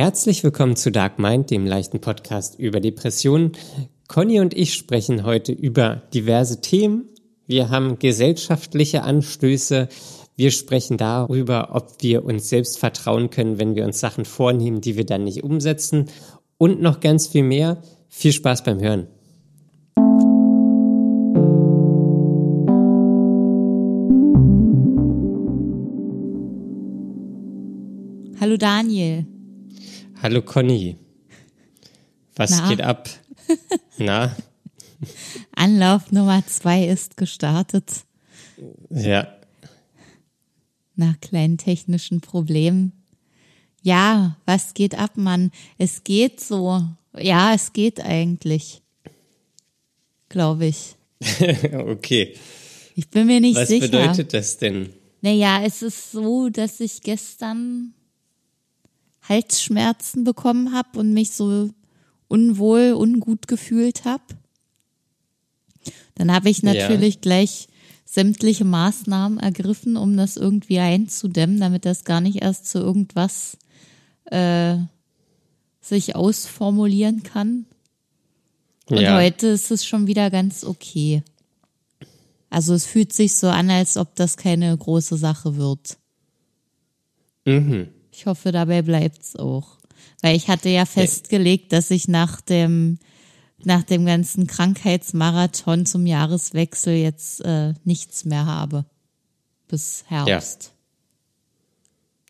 [0.00, 3.52] Herzlich willkommen zu Dark Mind, dem leichten Podcast über Depressionen.
[4.08, 7.10] Conny und ich sprechen heute über diverse Themen.
[7.46, 9.90] Wir haben gesellschaftliche Anstöße.
[10.36, 14.96] Wir sprechen darüber, ob wir uns selbst vertrauen können, wenn wir uns Sachen vornehmen, die
[14.96, 16.06] wir dann nicht umsetzen.
[16.56, 17.82] Und noch ganz viel mehr.
[18.08, 19.06] Viel Spaß beim Hören.
[28.40, 29.26] Hallo Daniel.
[30.22, 30.96] Hallo Conny.
[32.36, 32.68] Was Na?
[32.68, 33.08] geht ab?
[33.96, 34.36] Na?
[35.56, 38.04] Anlauf Nummer zwei ist gestartet.
[38.90, 39.34] Ja.
[40.94, 42.92] Nach kleinen technischen Problemen.
[43.82, 45.52] Ja, was geht ab, Mann?
[45.78, 46.84] Es geht so.
[47.18, 48.82] Ja, es geht eigentlich.
[50.28, 50.96] Glaube ich.
[51.72, 52.34] okay.
[52.94, 53.86] Ich bin mir nicht Was sicher.
[53.88, 54.92] bedeutet das denn?
[55.22, 57.94] Naja, es ist so, dass ich gestern
[59.28, 61.70] Halsschmerzen bekommen habe und mich so
[62.28, 64.24] unwohl, ungut gefühlt habe.
[66.14, 66.72] Dann habe ich Ja.
[66.72, 67.68] natürlich gleich
[68.04, 73.56] sämtliche Maßnahmen ergriffen, um das irgendwie einzudämmen, damit das gar nicht erst zu irgendwas
[74.24, 74.76] äh,
[75.80, 77.66] sich ausformulieren kann.
[78.86, 79.16] Und ja.
[79.16, 81.22] heute ist es schon wieder ganz okay.
[82.50, 85.98] Also es fühlt sich so an, als ob das keine große Sache wird.
[87.44, 87.88] Mhm.
[88.20, 89.78] Ich hoffe, dabei bleibt's auch.
[90.20, 92.98] Weil ich hatte ja festgelegt, dass ich nach dem,
[93.64, 98.84] nach dem ganzen Krankheitsmarathon zum Jahreswechsel jetzt äh, nichts mehr habe.
[99.68, 100.72] Bis Herbst.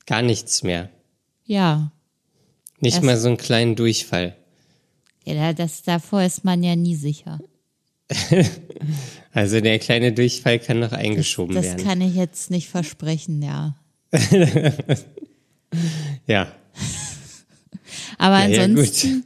[0.07, 0.91] Gar nichts mehr.
[1.45, 1.91] Ja.
[2.79, 4.37] Nicht mal so einen kleinen Durchfall.
[5.25, 5.35] ja.
[5.35, 7.41] da- das, davor ist man ja nie sicher.
[9.33, 11.85] Also der kleine Durchfall kann noch eingeschoben Das werden.
[11.85, 13.77] kann ich jetzt nicht versprechen, ja.
[16.27, 16.53] ja.
[18.19, 19.25] Aber Ja, ja, ansonsten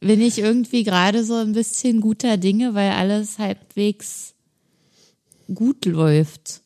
[0.00, 4.34] bin ich irgendwie gerade so ein bisschen guter Dinge, weil alles halbwegs
[5.52, 6.60] gut läuft.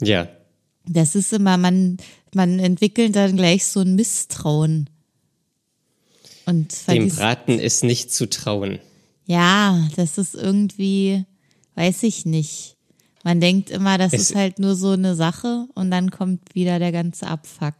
[0.00, 0.28] Ja.
[0.86, 1.96] Das ist immer, man,
[2.34, 4.90] man entwickelt dann gleich so ein Misstrauen.
[6.44, 8.78] Und Dem Braten ist nicht zu trauen.
[9.26, 11.24] ja, das ist irgendwie,
[11.76, 12.76] weiß ich nicht.
[13.22, 16.80] Man denkt immer, das Es- ist halt nur so eine Sache und dann kommt wieder
[16.80, 17.74] der ganze Abfuck.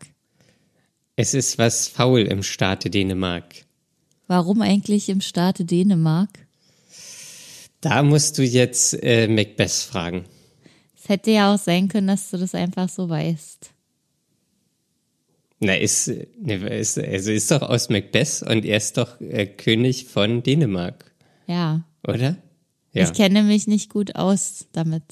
[1.17, 3.45] Es ist was faul im Staate Dänemark.
[4.29, 6.31] Warum eigentlich im Staate Dänemark?
[7.81, 10.25] Da musst du jetzt äh, Macbeth fragen.
[10.97, 13.71] Es hätte ja auch sein können, dass du das einfach so weißt.
[15.61, 16.09] Na, ist,
[16.41, 21.13] ne, ist, also ist doch aus Macbeth und er ist doch äh, König von Dänemark,
[21.47, 21.85] Ja.
[22.07, 22.37] oder?
[22.93, 23.05] Ja.
[23.05, 25.03] Ich kenne mich nicht gut aus damit.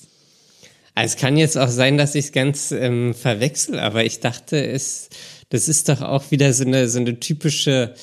[0.95, 4.63] Also es kann jetzt auch sein, dass ich es ganz ähm, verwechsel, aber ich dachte,
[4.65, 5.09] es,
[5.51, 7.95] das ist doch auch wieder so eine, so eine typische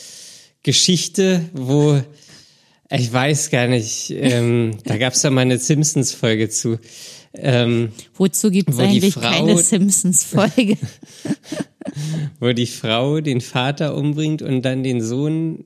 [0.64, 2.02] Geschichte, wo
[2.90, 6.80] ich weiß gar nicht, ähm, da gab es doch mal eine Simpsons-Folge zu.
[7.34, 10.78] Ähm, Wozu gibt es Wo eigentlich Frau- keine Simpsons-Folge?
[12.40, 15.66] wo die Frau den Vater umbringt und dann den Sohn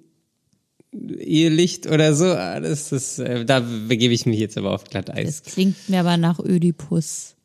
[0.93, 2.25] Ehelicht oder so.
[2.25, 5.41] Ah, Das ist, äh, da begebe ich mich jetzt aber auf Glatteis.
[5.43, 7.35] Das klingt mir aber nach Ödipus.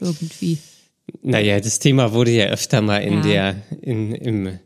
[0.00, 0.58] Irgendwie.
[1.22, 3.22] Naja, das Thema wurde ja öfter mal in Ja.
[3.52, 4.58] der, in, im,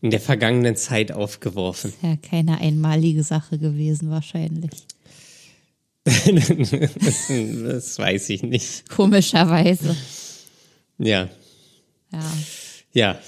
[0.00, 1.92] in der vergangenen Zeit aufgeworfen.
[2.02, 4.70] Ja, keine einmalige Sache gewesen, wahrscheinlich.
[6.04, 6.24] das,
[7.28, 8.88] das weiß ich nicht.
[8.88, 9.96] Komischerweise.
[10.98, 11.28] Ja.
[12.12, 12.32] Ja.
[12.92, 13.18] Ja.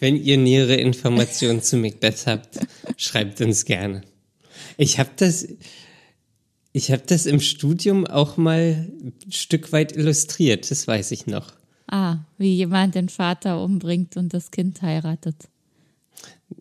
[0.00, 2.60] Wenn ihr nähere Informationen zu Macbeth habt,
[2.96, 4.02] schreibt uns gerne.
[4.76, 5.48] Ich habe das,
[6.72, 11.57] ich habe das im Studium auch mal ein Stück weit illustriert, das weiß ich noch.
[11.90, 15.36] Ah, wie jemand den Vater umbringt und das Kind heiratet.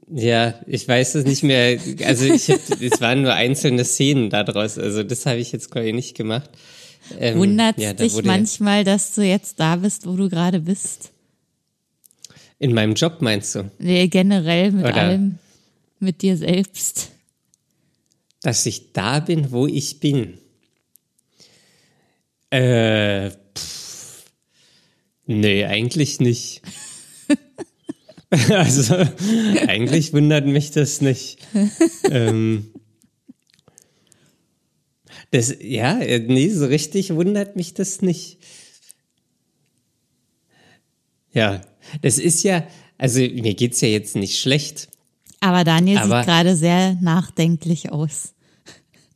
[0.10, 1.80] Ja, ich weiß es nicht mehr.
[2.06, 4.78] Also ich hab, es waren nur einzelne Szenen daraus.
[4.78, 6.50] Also das habe ich jetzt glaube ich nicht gemacht.
[7.20, 11.12] Ähm, Wundert ja, dich manchmal, dass du jetzt da bist, wo du gerade bist?
[12.60, 15.40] In meinem Job meinst du, Nee, generell mit Oder- allem,
[16.00, 17.12] mit dir selbst.
[18.42, 20.38] dass ich da bin, wo ich bin?
[22.50, 23.32] Äh,
[25.28, 26.62] nee, eigentlich nicht.
[28.50, 28.96] also
[29.68, 31.40] eigentlich wundert mich das nicht.
[32.10, 32.74] ähm,
[35.32, 38.40] das, ja, nee, so richtig wundert mich das nicht.
[41.34, 41.62] Ja,
[42.02, 42.66] das ist ja,
[42.98, 44.88] also mir geht's ja jetzt nicht schlecht.
[45.40, 48.34] Aber Daniel Aber- sieht gerade sehr nachdenklich aus.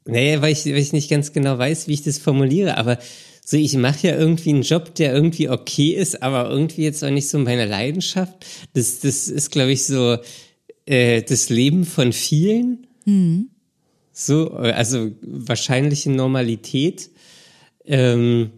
[0.05, 2.97] Nee, weil ich, weil ich nicht ganz genau weiß, wie ich das formuliere, aber
[3.43, 7.09] so ich mache ja irgendwie einen Job, der irgendwie okay ist, aber irgendwie jetzt auch
[7.09, 8.45] nicht so meine Leidenschaft.
[8.73, 10.17] Das, das ist, glaube ich, so
[10.85, 12.87] äh, das Leben von vielen.
[13.05, 13.49] Mhm.
[14.13, 17.09] So, also wahrscheinliche Normalität.
[17.85, 18.51] Ähm,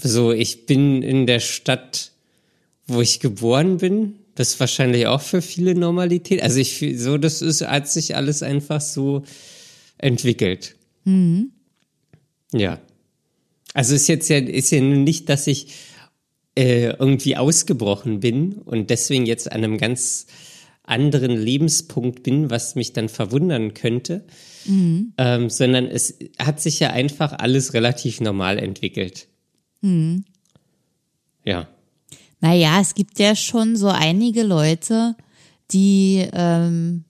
[0.00, 2.12] so, ich bin in der Stadt,
[2.86, 4.16] wo ich geboren bin.
[4.34, 6.42] Das ist wahrscheinlich auch für viele Normalität.
[6.42, 9.24] Also ich so, das ist, hat sich alles einfach so
[9.96, 10.76] entwickelt.
[11.04, 11.50] Mhm.
[12.52, 12.78] Ja.
[13.74, 15.74] Also ist jetzt ja, ist ja nicht, dass ich
[16.56, 20.26] äh, irgendwie ausgebrochen bin und deswegen jetzt an einem ganz
[20.82, 24.24] anderen Lebenspunkt bin, was mich dann verwundern könnte,
[24.64, 25.12] mhm.
[25.18, 29.28] ähm, sondern es hat sich ja einfach alles relativ normal entwickelt.
[29.82, 30.24] Mhm.
[31.44, 31.68] Ja.
[32.40, 35.14] Naja, es gibt ja schon so einige Leute,
[35.70, 37.04] die ähm,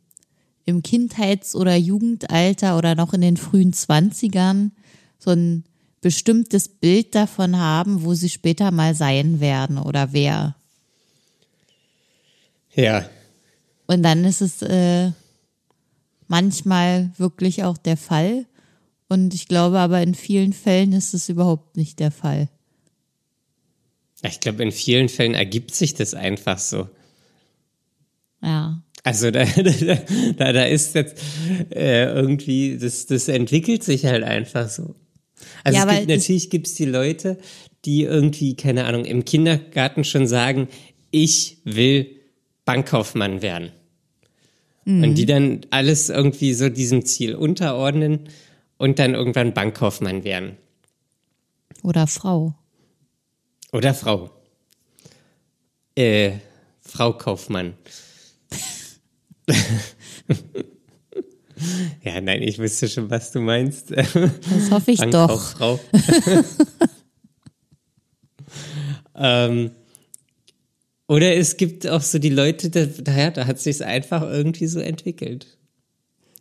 [0.64, 4.72] im Kindheits- oder Jugendalter oder noch in den frühen Zwanzigern
[5.18, 5.64] so ein
[6.00, 10.54] bestimmtes Bild davon haben, wo sie später mal sein werden oder wer.
[12.74, 13.08] Ja.
[13.86, 15.10] Und dann ist es äh,
[16.28, 18.46] manchmal wirklich auch der Fall.
[19.08, 22.48] Und ich glaube aber in vielen Fällen ist es überhaupt nicht der Fall.
[24.22, 26.88] Ich glaube, in vielen Fällen ergibt sich das einfach so.
[28.42, 28.82] Ja.
[29.04, 31.18] Also da, da, da ist jetzt
[31.70, 34.94] äh, irgendwie, das, das entwickelt sich halt einfach so.
[35.64, 37.38] Also ja, es gibt, natürlich gibt es die Leute,
[37.84, 40.68] die irgendwie, keine Ahnung, im Kindergarten schon sagen,
[41.10, 42.16] ich will
[42.64, 43.70] Bankkaufmann werden.
[44.84, 45.02] Mhm.
[45.02, 48.28] Und die dann alles irgendwie so diesem Ziel unterordnen
[48.76, 50.56] und dann irgendwann Bankkaufmann werden.
[51.82, 52.54] Oder Frau.
[53.72, 54.30] Oder Frau.
[55.94, 56.32] Äh,
[56.80, 57.74] Frau Kaufmann.
[62.02, 63.90] ja, nein, ich wüsste schon, was du meinst.
[63.90, 65.54] Das hoffe ich doch.
[69.18, 69.72] Ähm,
[71.08, 74.78] oder es gibt auch so die Leute, da, da, da hat sich einfach irgendwie so
[74.78, 75.58] entwickelt.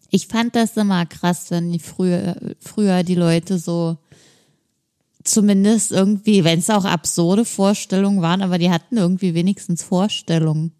[0.09, 3.97] Ich fand das immer krass, wenn die früher, früher die Leute so
[5.23, 10.71] zumindest irgendwie, wenn es auch absurde Vorstellungen waren, aber die hatten irgendwie wenigstens Vorstellungen.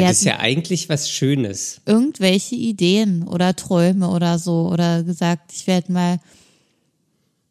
[0.00, 1.80] Ja, das ist ja eigentlich was Schönes.
[1.86, 4.68] Irgendwelche Ideen oder Träume oder so.
[4.68, 6.20] Oder gesagt, ich werde mal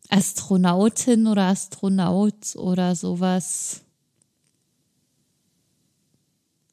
[0.10, 3.82] Astronautin oder Astronaut oder sowas.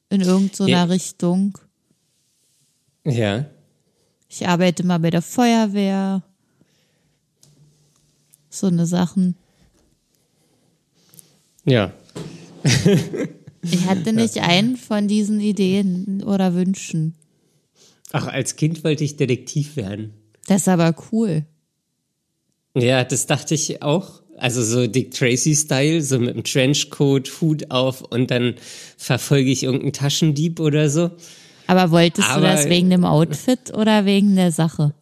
[0.09, 0.83] In irgendeiner ja.
[0.83, 1.57] Richtung.
[3.03, 3.45] Ja.
[4.29, 6.21] Ich arbeite mal bei der Feuerwehr.
[8.49, 9.35] So eine Sachen.
[11.65, 11.91] Ja.
[13.63, 17.15] Ich hatte nicht einen von diesen Ideen oder Wünschen.
[18.11, 20.13] Ach, als Kind wollte ich Detektiv werden.
[20.47, 21.45] Das ist aber cool.
[22.75, 24.21] Ja, das dachte ich auch.
[24.37, 28.55] Also so Dick Tracy-Style, so mit einem Trenchcoat, Hut auf und dann
[28.97, 31.11] verfolge ich irgendeinen Taschendieb oder so.
[31.67, 34.93] Aber wolltest aber, du das wegen dem Outfit oder wegen der Sache?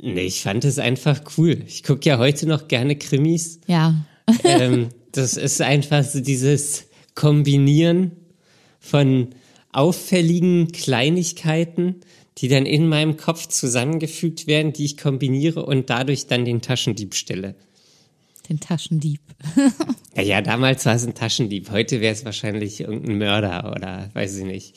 [0.00, 1.62] Nee, ich fand es einfach cool.
[1.66, 3.60] Ich gucke ja heute noch gerne Krimis.
[3.66, 3.94] Ja.
[4.44, 6.84] ähm, das ist einfach so dieses
[7.16, 8.12] Kombinieren
[8.78, 9.30] von
[9.72, 11.96] auffälligen Kleinigkeiten,
[12.38, 17.14] die dann in meinem Kopf zusammengefügt werden, die ich kombiniere und dadurch dann den Taschendieb
[17.14, 17.56] stelle.
[18.48, 19.20] Den Taschendieb.
[20.16, 21.70] ja, damals war es ein Taschendieb.
[21.70, 24.76] Heute wäre es wahrscheinlich irgendein Mörder oder weiß ich nicht.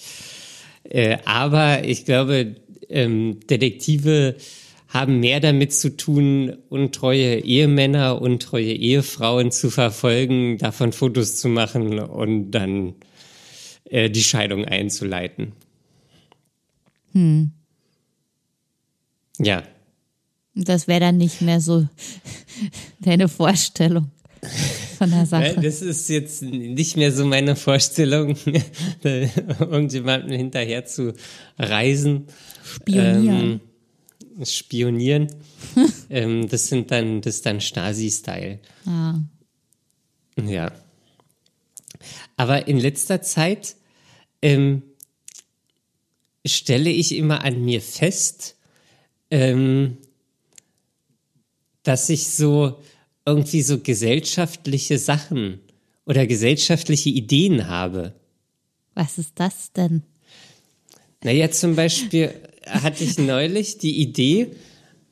[0.86, 2.56] Äh, aber ich glaube,
[2.90, 4.38] ähm, Detektive
[4.90, 12.00] haben mehr damit zu tun, untreue Ehemänner, untreue Ehefrauen zu verfolgen, davon Fotos zu machen
[12.00, 12.96] und dann
[13.86, 15.54] äh, die Scheidung einzuleiten.
[17.14, 17.52] Hm.
[19.38, 19.64] Ja.
[20.56, 21.88] Das wäre dann nicht mehr so
[23.00, 24.10] deine Vorstellung
[24.98, 25.56] von der Sache.
[25.62, 28.36] Das ist jetzt nicht mehr so meine Vorstellung,
[29.04, 31.14] irgendjemandem hinterher zu
[31.60, 32.26] reisen.
[32.64, 33.52] Spionieren.
[33.52, 33.60] Ähm,
[34.44, 35.28] Spionieren.
[36.10, 38.60] ähm, das sind dann, das ist dann Stasi-Style.
[38.86, 39.16] Ah.
[40.42, 40.72] Ja.
[42.38, 43.76] Aber in letzter Zeit
[44.42, 44.84] ähm,
[46.46, 48.56] stelle ich immer an mir fest,
[49.32, 49.98] ähm,
[51.84, 52.80] dass ich so
[53.26, 55.60] irgendwie so gesellschaftliche Sachen
[56.06, 58.14] oder gesellschaftliche Ideen habe.
[58.96, 60.04] Was ist das denn?
[61.24, 62.34] Naja, zum Beispiel
[62.70, 64.52] hatte ich neulich die Idee,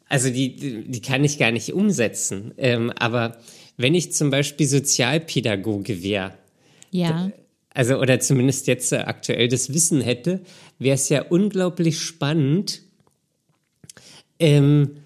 [0.09, 3.37] also die, die kann ich gar nicht umsetzen, ähm, aber
[3.77, 6.33] wenn ich zum Beispiel Sozialpädagoge wäre,
[6.91, 7.31] ja.
[7.73, 10.41] also oder zumindest jetzt aktuell das Wissen hätte,
[10.79, 12.81] wäre es ja unglaublich spannend,
[14.39, 14.97] ähm,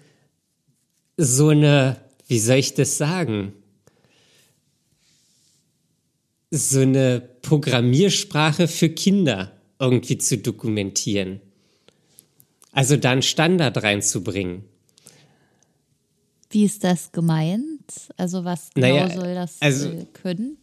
[1.16, 1.96] so eine,
[2.28, 3.52] wie soll ich das sagen?
[6.50, 11.40] So eine Programmiersprache für Kinder irgendwie zu dokumentieren.
[12.72, 14.64] Also da einen Standard reinzubringen.
[16.50, 18.10] Wie ist das gemeint?
[18.16, 20.58] Also was genau naja, soll das also, äh, können?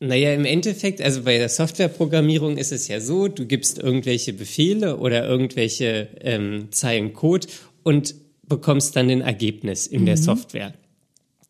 [0.00, 4.98] Naja, im Endeffekt, also bei der Softwareprogrammierung ist es ja so, du gibst irgendwelche Befehle
[4.98, 7.48] oder irgendwelche ähm, Zeilen Code
[7.82, 8.14] und
[8.46, 10.06] bekommst dann ein Ergebnis in mhm.
[10.06, 10.74] der Software.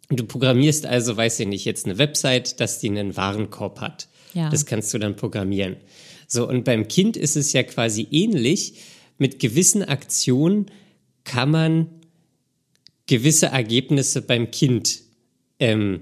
[0.09, 4.09] Du programmierst also, weiß ich nicht, jetzt eine Website, dass die einen Warenkorb hat.
[4.33, 4.49] Ja.
[4.49, 5.77] Das kannst du dann programmieren.
[6.27, 8.75] So, und beim Kind ist es ja quasi ähnlich.
[9.19, 10.67] Mit gewissen Aktionen
[11.25, 11.87] kann man
[13.07, 15.01] gewisse Ergebnisse beim Kind
[15.59, 16.01] ähm,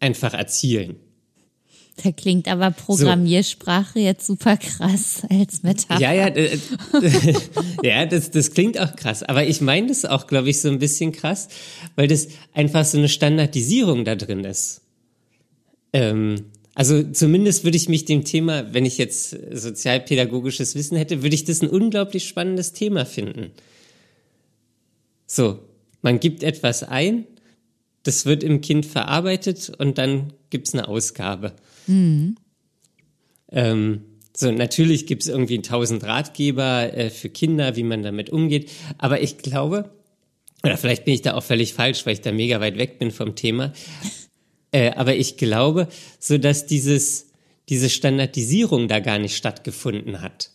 [0.00, 0.96] einfach erzielen.
[2.02, 4.04] Da klingt aber Programmiersprache so.
[4.04, 5.98] jetzt super krass als Metapher.
[6.00, 6.58] Ja, ja, äh,
[7.82, 9.22] ja, das, das klingt auch krass.
[9.22, 11.48] Aber ich meine das auch, glaube ich, so ein bisschen krass,
[11.94, 14.82] weil das einfach so eine Standardisierung da drin ist.
[15.94, 16.44] Ähm,
[16.76, 21.46] also zumindest würde ich mich dem Thema, wenn ich jetzt sozialpädagogisches Wissen hätte, würde ich
[21.46, 23.52] das ein unglaublich spannendes Thema finden.
[25.26, 25.58] So,
[26.02, 27.26] man gibt etwas ein,
[28.02, 31.54] das wird im Kind verarbeitet und dann gibt's eine Ausgabe.
[31.86, 32.36] Mhm.
[33.50, 34.02] Ähm,
[34.36, 38.70] so, natürlich gibt's irgendwie tausend Ratgeber äh, für Kinder, wie man damit umgeht.
[38.98, 39.90] Aber ich glaube,
[40.62, 43.12] oder vielleicht bin ich da auch völlig falsch, weil ich da mega weit weg bin
[43.12, 43.72] vom Thema.
[44.76, 47.28] Äh, aber ich glaube, so dass dieses,
[47.70, 50.50] diese Standardisierung da gar nicht stattgefunden hat.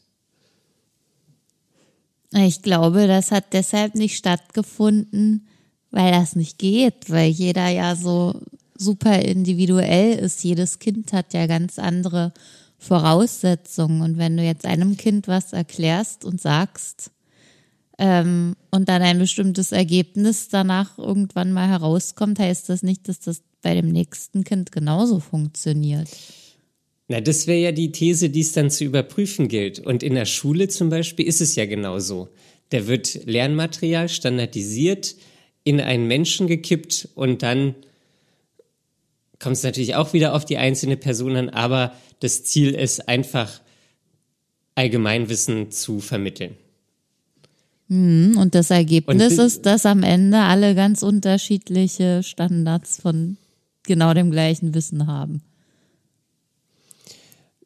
[2.32, 5.48] Ich glaube, das hat deshalb nicht stattgefunden,
[5.90, 8.40] weil das nicht geht, weil jeder ja so
[8.78, 10.44] super individuell ist.
[10.44, 12.32] Jedes Kind hat ja ganz andere
[12.78, 14.04] Voraussetzungen.
[14.04, 17.10] Und wenn du jetzt einem Kind was erklärst und sagst
[17.98, 23.42] ähm, und dann ein bestimmtes Ergebnis danach irgendwann mal herauskommt, heißt das nicht, dass das
[23.62, 26.10] bei dem nächsten Kind genauso funktioniert.
[27.08, 29.80] Na, das wäre ja die These, die es dann zu überprüfen gilt.
[29.80, 32.30] Und in der Schule zum Beispiel ist es ja genauso.
[32.70, 35.16] Da wird Lernmaterial standardisiert
[35.64, 37.76] in einen Menschen gekippt und dann
[39.40, 43.62] kommt es natürlich auch wieder auf die einzelne Person an, aber das Ziel ist einfach,
[44.76, 46.56] Allgemeinwissen zu vermitteln.
[47.90, 53.38] Mhm, und das Ergebnis und, ist, dass am Ende alle ganz unterschiedliche Standards von
[53.84, 55.42] genau dem gleichen Wissen haben.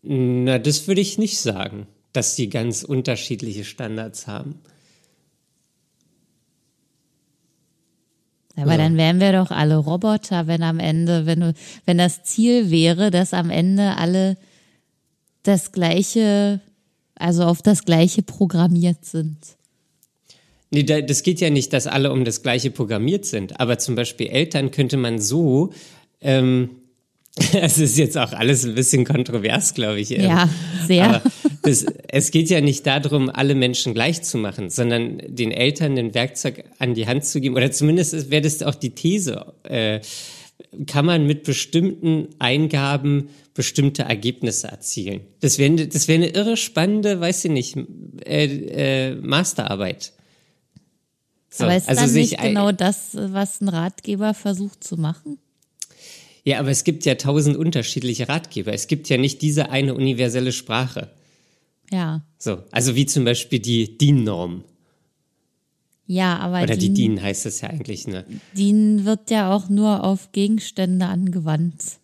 [0.01, 4.59] Na, das würde ich nicht sagen, dass sie ganz unterschiedliche Standards haben.
[8.55, 8.77] Aber ja.
[8.77, 11.53] dann wären wir doch alle Roboter, wenn am Ende, wenn du,
[11.85, 14.37] wenn das Ziel wäre, dass am Ende alle
[15.43, 16.61] das gleiche,
[17.15, 19.37] also auf das gleiche programmiert sind.
[20.71, 23.59] Nee, das geht ja nicht, dass alle um das gleiche programmiert sind.
[23.59, 25.71] Aber zum Beispiel Eltern könnte man so
[26.25, 26.69] ähm,
[27.53, 30.09] Es ist jetzt auch alles ein bisschen kontrovers, glaube ich.
[30.09, 30.49] Ja,
[30.87, 31.05] sehr.
[31.05, 31.21] Aber
[31.63, 36.13] das, es geht ja nicht darum, alle Menschen gleich zu machen, sondern den Eltern ein
[36.13, 37.55] Werkzeug an die Hand zu geben.
[37.55, 39.53] Oder zumindest wäre das auch die These.
[39.63, 39.99] Äh,
[40.87, 45.21] kann man mit bestimmten Eingaben bestimmte Ergebnisse erzielen?
[45.41, 47.77] Das wäre das wäre eine irre spannende, weiß ich nicht,
[48.25, 48.45] äh,
[49.09, 50.13] äh, Masterarbeit.
[51.49, 55.37] So, Aber ist also dann nicht genau das, was ein Ratgeber versucht zu machen?
[56.45, 58.71] Ja, aber es gibt ja tausend unterschiedliche Ratgeber.
[58.71, 61.09] Es gibt ja nicht diese eine universelle Sprache.
[61.91, 62.23] Ja.
[62.37, 64.63] So, also wie zum Beispiel die DIN-Norm.
[66.05, 66.61] Ja, aber.
[66.61, 68.25] Oder DIN, die DIN heißt das ja eigentlich, ne?
[68.55, 71.97] DIN wird ja auch nur auf Gegenstände angewandt.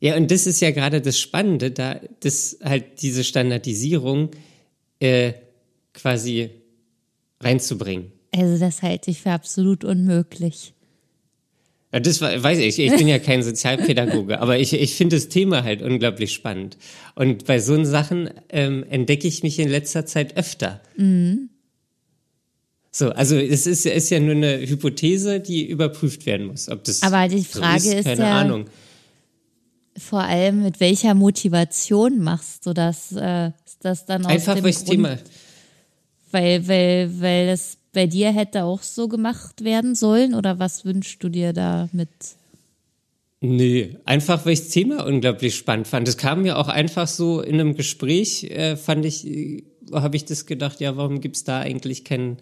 [0.00, 4.30] Ja, und das ist ja gerade das Spannende, da das halt diese Standardisierung
[5.00, 5.34] äh,
[5.92, 6.50] quasi
[7.40, 8.10] reinzubringen.
[8.34, 10.72] Also das halte ich für absolut unmöglich.
[11.92, 12.78] Ja, das weiß ich.
[12.78, 16.78] Ich bin ja kein Sozialpädagoge, aber ich, ich finde das Thema halt unglaublich spannend.
[17.14, 20.80] Und bei so Sachen ähm, entdecke ich mich in letzter Zeit öfter.
[20.96, 21.50] Mhm.
[22.90, 26.68] So, also es ist, ist ja nur eine Hypothese, die überprüft werden muss.
[26.68, 28.66] Ob das aber die Frage so ist, ist keine ja, Ahnung.
[29.96, 33.12] Vor allem, mit welcher Motivation machst du das?
[33.12, 35.18] Äh, ist das dann aus Einfach dem das Thema.
[36.30, 41.22] Weil, weil, weil das bei dir hätte auch so gemacht werden sollen oder was wünschst
[41.22, 42.08] du dir damit?
[43.44, 46.06] Nee, einfach weil ich das Thema unglaublich spannend fand.
[46.06, 50.24] Es kam mir auch einfach so in einem Gespräch, äh, fand ich, äh, habe ich
[50.24, 52.36] das gedacht, ja, warum gibt's da eigentlich kein,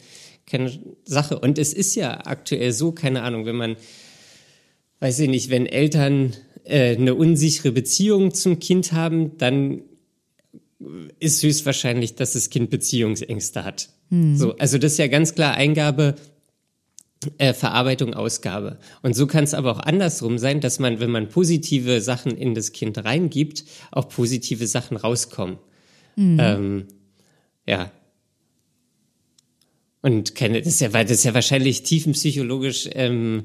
[0.47, 0.71] keine
[1.05, 1.39] Sache?
[1.39, 3.77] Und es ist ja aktuell so, keine Ahnung, wenn man,
[5.01, 9.81] weiß ich nicht, wenn Eltern äh, eine unsichere Beziehung zum Kind haben, dann
[11.19, 13.91] ist höchstwahrscheinlich, dass das Kind Beziehungsängste hat.
[14.09, 14.37] Hm.
[14.37, 16.17] So, also das ist ja ganz klar Eingabe
[17.39, 18.79] äh, Verarbeitung, Ausgabe.
[19.03, 22.55] Und so kann es aber auch andersrum sein, dass man, wenn man positive Sachen in
[22.55, 25.59] das Kind reingibt, auch positive Sachen rauskommen.
[26.17, 26.39] Mhm.
[26.41, 26.89] Ähm,
[27.67, 27.91] ja.
[30.03, 33.45] Und keine, das ist ja, das ist ja wahrscheinlich tiefenpsychologisch ähm,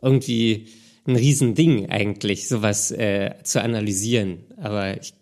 [0.00, 0.66] irgendwie
[1.06, 4.40] ein Riesending eigentlich, sowas äh, zu analysieren.
[4.56, 5.14] Aber ich,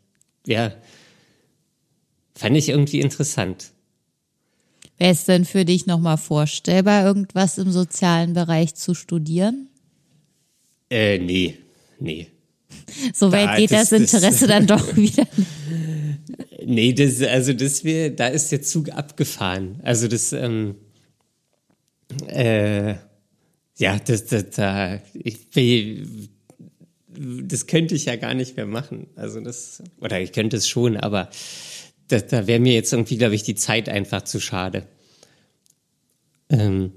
[0.46, 0.72] ja,
[2.40, 3.72] fand ich irgendwie interessant.
[4.96, 9.68] Wäre es denn für dich nochmal vorstellbar, irgendwas im sozialen Bereich zu studieren?
[10.88, 11.58] Äh, nee,
[11.98, 12.28] nee.
[13.12, 15.26] So weit da, geht das, das Interesse das, dann doch wieder.
[16.64, 19.78] Nee, das, also das wäre, da ist der Zug abgefahren.
[19.82, 20.76] Also das, ähm,
[22.26, 22.94] äh,
[23.76, 25.48] ja, das, das, da, ich,
[27.08, 29.08] das könnte ich ja gar nicht mehr machen.
[29.14, 31.28] Also das, oder ich könnte es schon, aber
[32.10, 34.86] da, da wäre mir jetzt irgendwie, glaube ich, die Zeit einfach zu schade.
[36.48, 36.92] Ähm,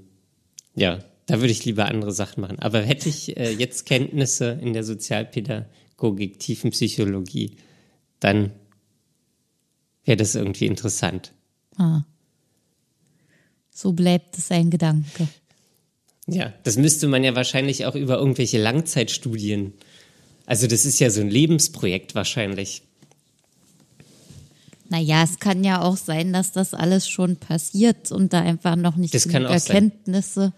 [0.74, 2.58] ja, da würde ich lieber andere Sachen machen.
[2.58, 7.56] Aber hätte ich äh, jetzt Kenntnisse in der Sozialpädagogik, Tiefenpsychologie,
[8.20, 8.52] dann
[10.04, 11.32] wäre das irgendwie interessant.
[11.76, 12.02] Ah.
[13.70, 15.28] So bleibt es ein Gedanke.
[16.26, 19.74] Ja, das müsste man ja wahrscheinlich auch über irgendwelche Langzeitstudien.
[20.46, 22.82] Also das ist ja so ein Lebensprojekt wahrscheinlich.
[24.88, 28.96] Naja, es kann ja auch sein, dass das alles schon passiert und da einfach noch
[28.96, 30.52] nicht genug Erkenntnisse sein.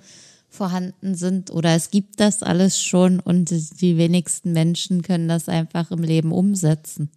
[0.48, 1.50] vorhanden sind.
[1.50, 6.32] Oder es gibt das alles schon und die wenigsten Menschen können das einfach im Leben
[6.32, 7.10] umsetzen.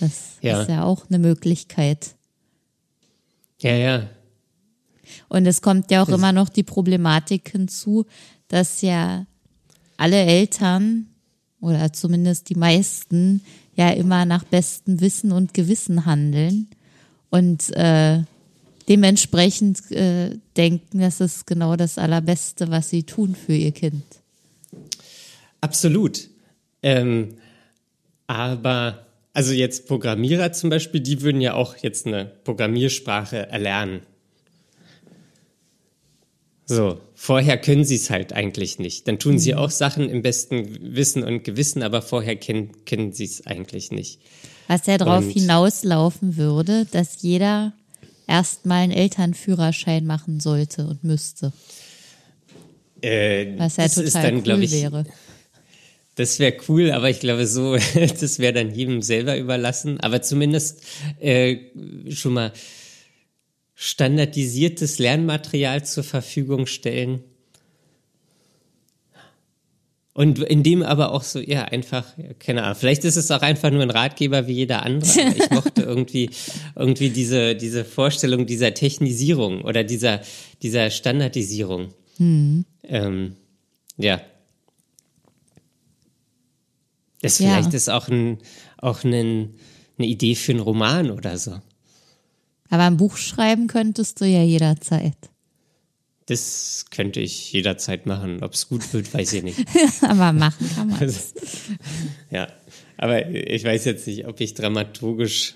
[0.00, 0.62] Das ja.
[0.62, 2.14] ist ja auch eine Möglichkeit.
[3.60, 4.08] Ja, ja.
[5.28, 8.06] Und es kommt ja auch das immer noch die Problematik hinzu,
[8.48, 9.26] dass ja
[9.96, 11.08] alle Eltern
[11.60, 13.42] oder zumindest die meisten
[13.78, 16.66] ja immer nach bestem Wissen und Gewissen handeln
[17.30, 18.20] und äh,
[18.88, 24.02] dementsprechend äh, denken, das ist genau das Allerbeste, was sie tun für ihr Kind.
[25.60, 26.28] Absolut.
[26.82, 27.36] Ähm,
[28.26, 34.00] aber also jetzt Programmierer zum Beispiel, die würden ja auch jetzt eine Programmiersprache erlernen.
[36.70, 39.08] So, vorher können sie es halt eigentlich nicht.
[39.08, 39.38] Dann tun mhm.
[39.38, 43.90] sie auch Sachen im besten Wissen und Gewissen, aber vorher kennen, kennen sie es eigentlich
[43.90, 44.20] nicht.
[44.66, 47.72] Was ja darauf hinauslaufen würde, dass jeder
[48.26, 51.54] erstmal einen Elternführerschein machen sollte und müsste.
[53.00, 55.06] Äh, Was ja total dann, cool ich, wäre.
[56.16, 60.00] Das wäre cool, aber ich glaube so, das wäre dann jedem selber überlassen.
[60.00, 60.82] Aber zumindest
[61.18, 61.56] äh,
[62.10, 62.52] schon mal
[63.80, 67.22] standardisiertes Lernmaterial zur Verfügung stellen.
[70.14, 72.04] Und in dem aber auch so, ja, einfach,
[72.40, 75.32] keine Ahnung, vielleicht ist es auch einfach nur ein Ratgeber wie jeder andere.
[75.36, 76.30] Ich mochte irgendwie,
[76.74, 80.22] irgendwie diese, diese Vorstellung dieser Technisierung oder dieser,
[80.60, 81.94] dieser Standardisierung.
[82.18, 82.64] Mhm.
[82.82, 83.36] Ähm,
[83.96, 84.20] ja.
[87.22, 87.50] Das ja.
[87.50, 88.38] vielleicht ist auch, ein,
[88.78, 89.54] auch ein,
[89.98, 91.60] eine Idee für einen Roman oder so.
[92.70, 95.16] Aber ein Buch schreiben könntest du ja jederzeit.
[96.26, 98.42] Das könnte ich jederzeit machen.
[98.42, 99.64] Ob es gut wird, weiß ich nicht.
[100.02, 101.32] aber machen kann man es.
[102.30, 102.48] ja,
[102.98, 105.54] aber ich weiß jetzt nicht, ob ich dramaturgisch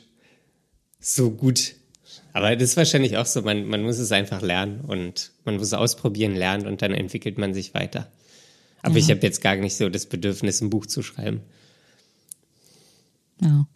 [0.99, 1.75] so gut.
[2.33, 5.67] Aber das ist wahrscheinlich auch so, man, man muss es einfach lernen und man muss
[5.67, 8.11] es ausprobieren, lernen und dann entwickelt man sich weiter.
[8.81, 9.01] Aber ja.
[9.01, 11.43] ich habe jetzt gar nicht so das Bedürfnis, ein Buch zu schreiben.
[13.43, 13.67] Ja,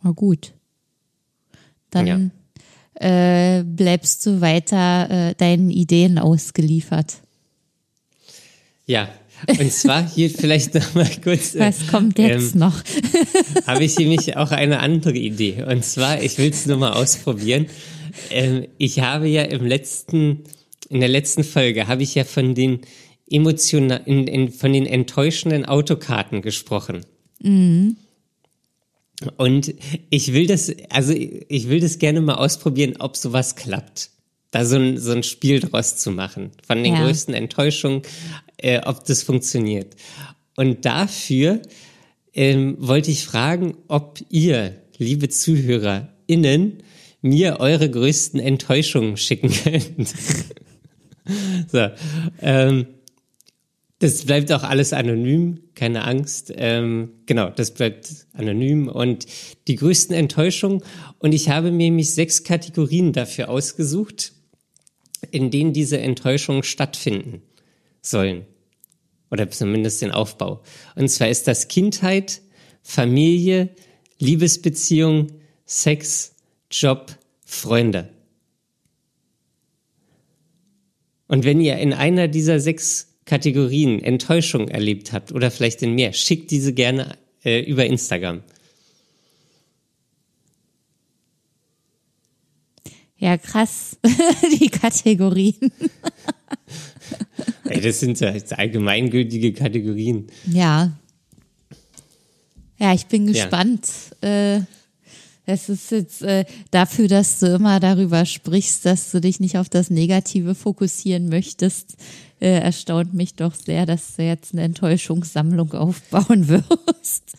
[0.00, 0.54] war gut.
[1.90, 2.20] Dann ja
[3.00, 7.16] äh, bleibst du weiter äh, deinen Ideen ausgeliefert.
[8.86, 9.08] Ja,
[9.46, 11.54] und zwar hier vielleicht noch mal kurz.
[11.54, 12.82] Äh, Was kommt jetzt ähm, noch?
[13.66, 15.64] habe ich nämlich auch eine andere Idee.
[15.64, 17.66] Und zwar, ich will es nur mal ausprobieren.
[18.30, 20.44] Ähm, ich habe ja im letzten,
[20.88, 22.80] in der letzten Folge habe ich ja von den
[23.28, 27.04] emotional, in, in, von den enttäuschenden Autokarten gesprochen.
[27.42, 27.96] Mhm.
[29.36, 29.74] Und
[30.10, 34.10] ich will das, also ich will das gerne mal ausprobieren, ob sowas klappt.
[34.50, 37.04] Da so ein, so ein Spiel draus zu machen, von den ja.
[37.04, 38.02] größten Enttäuschungen,
[38.58, 39.96] äh, ob das funktioniert.
[40.56, 41.60] Und dafür
[42.34, 46.82] ähm, wollte ich fragen, ob ihr, liebe ZuhörerInnen,
[47.22, 50.08] mir eure größten Enttäuschungen schicken könnt.
[51.72, 51.88] so,
[52.40, 52.86] ähm,
[53.98, 56.52] das bleibt auch alles anonym, keine Angst.
[56.54, 59.26] Ähm, genau, das bleibt anonym und
[59.68, 60.82] die größten Enttäuschungen.
[61.18, 64.32] Und ich habe mir nämlich sechs Kategorien dafür ausgesucht,
[65.30, 67.42] in denen diese Enttäuschungen stattfinden
[68.02, 68.44] sollen.
[69.30, 70.62] Oder zumindest den Aufbau.
[70.94, 72.42] Und zwar ist das Kindheit,
[72.82, 73.70] Familie,
[74.18, 75.28] Liebesbeziehung,
[75.64, 76.36] Sex,
[76.70, 78.10] Job, Freunde.
[81.28, 86.12] Und wenn ihr in einer dieser sechs Kategorien Enttäuschung erlebt habt oder vielleicht in mehr,
[86.12, 88.42] schickt diese gerne äh, über Instagram.
[93.18, 93.98] Ja, krass.
[94.60, 95.72] Die Kategorien.
[97.64, 100.28] Ey, das sind ja allgemeingültige Kategorien.
[100.46, 100.92] Ja.
[102.78, 103.88] Ja, ich bin gespannt.
[104.22, 104.56] Ja.
[104.56, 104.60] Äh,
[105.46, 109.68] es ist jetzt äh, dafür, dass du immer darüber sprichst, dass du dich nicht auf
[109.68, 111.96] das Negative fokussieren möchtest,
[112.40, 117.38] äh, erstaunt mich doch sehr, dass du jetzt eine Enttäuschungssammlung aufbauen wirst.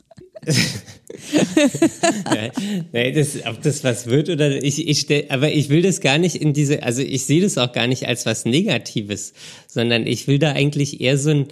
[2.94, 6.18] nee, das, ob das was wird oder ich, ich stell, aber ich will das gar
[6.18, 9.34] nicht in diese, also ich sehe das auch gar nicht als was Negatives,
[9.68, 11.48] sondern ich will da eigentlich eher so einen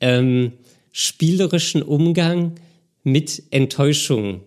[0.00, 0.52] ähm,
[0.92, 2.52] spielerischen Umgang
[3.02, 4.42] mit Enttäuschung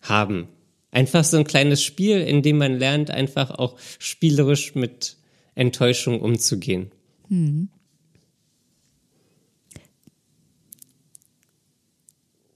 [0.00, 0.48] haben.
[0.90, 5.16] Einfach so ein kleines Spiel, in dem man lernt, einfach auch spielerisch mit
[5.54, 6.90] Enttäuschung umzugehen.
[7.32, 7.70] Hm.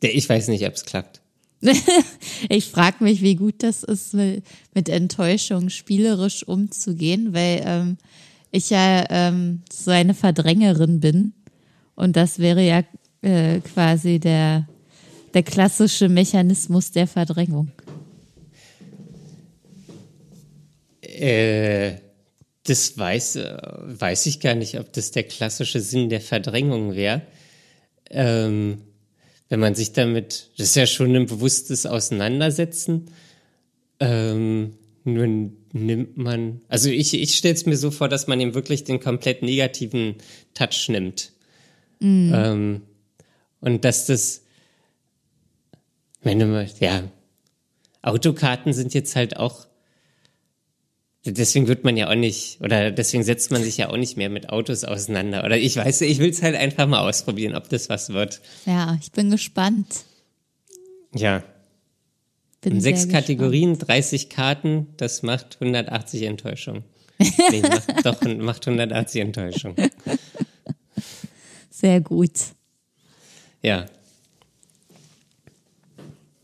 [0.03, 1.23] Ich weiß nicht, ob es klappt.
[2.51, 7.97] ich frage mich, wie gut das ist, mit Enttäuschung spielerisch umzugehen, weil ähm,
[8.51, 11.33] ich ja ähm, so eine Verdrängerin bin.
[11.95, 12.85] Und das wäre ja
[13.23, 14.69] äh, quasi der,
[15.33, 17.73] der klassische Mechanismus der Verdrängung.
[21.01, 22.06] Äh,
[22.69, 27.23] das weiß, äh, weiß ich gar nicht, ob das der klassische Sinn der Verdrängung wäre.
[28.11, 28.83] Ähm,
[29.49, 33.11] wenn man sich damit, das ist ja schon ein bewusstes Auseinandersetzen.
[34.01, 34.75] Ähm,
[35.05, 35.27] nur
[35.73, 39.01] nimmt man, also ich, ich stelle es mir so vor, dass man ihm wirklich den
[39.01, 40.17] komplett negativen
[40.55, 41.33] Touch nimmt.
[42.01, 42.33] Mhm.
[42.35, 42.83] Ähm,
[43.61, 44.43] und dass das,
[46.23, 47.05] wenn du, ja,
[48.03, 49.66] Autokarten sind jetzt halt auch
[51.27, 54.29] Deswegen wird man ja auch nicht, oder deswegen setzt man sich ja auch nicht mehr
[54.29, 55.45] mit Autos auseinander.
[55.45, 58.41] Oder ich weiß, ich will es halt einfach mal ausprobieren, ob das was wird.
[58.65, 60.05] Ja, ich bin gespannt.
[61.15, 61.43] Ja.
[62.61, 63.27] Bin sechs gespannt.
[63.27, 66.85] Kategorien, 30 Karten, das macht 180 Enttäuschung.
[67.19, 69.75] nee, macht, doch, macht 180 Enttäuschung.
[71.71, 72.33] Sehr gut.
[73.63, 73.87] Ja.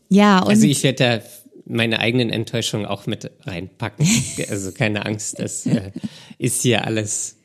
[0.09, 0.49] Ja, und.
[0.49, 4.07] Also ich werde da meine eigenen Enttäuschungen auch mit reinpacken.
[4.49, 5.91] Also keine Angst, das äh,
[6.37, 7.37] ist hier alles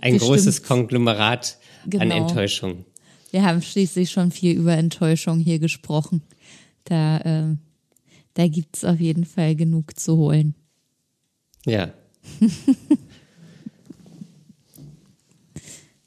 [0.00, 2.04] ein großes Konglomerat genau.
[2.04, 2.84] an Enttäuschungen.
[3.30, 6.22] Wir haben schließlich schon viel über Enttäuschung hier gesprochen.
[6.84, 7.56] Da, äh,
[8.34, 10.54] da gibt es auf jeden Fall genug zu holen.
[11.64, 11.92] Ja.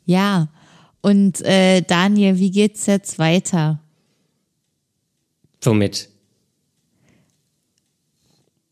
[0.06, 0.50] ja,
[1.02, 3.80] und äh, Daniel, wie geht's jetzt weiter?
[5.62, 6.10] Womit?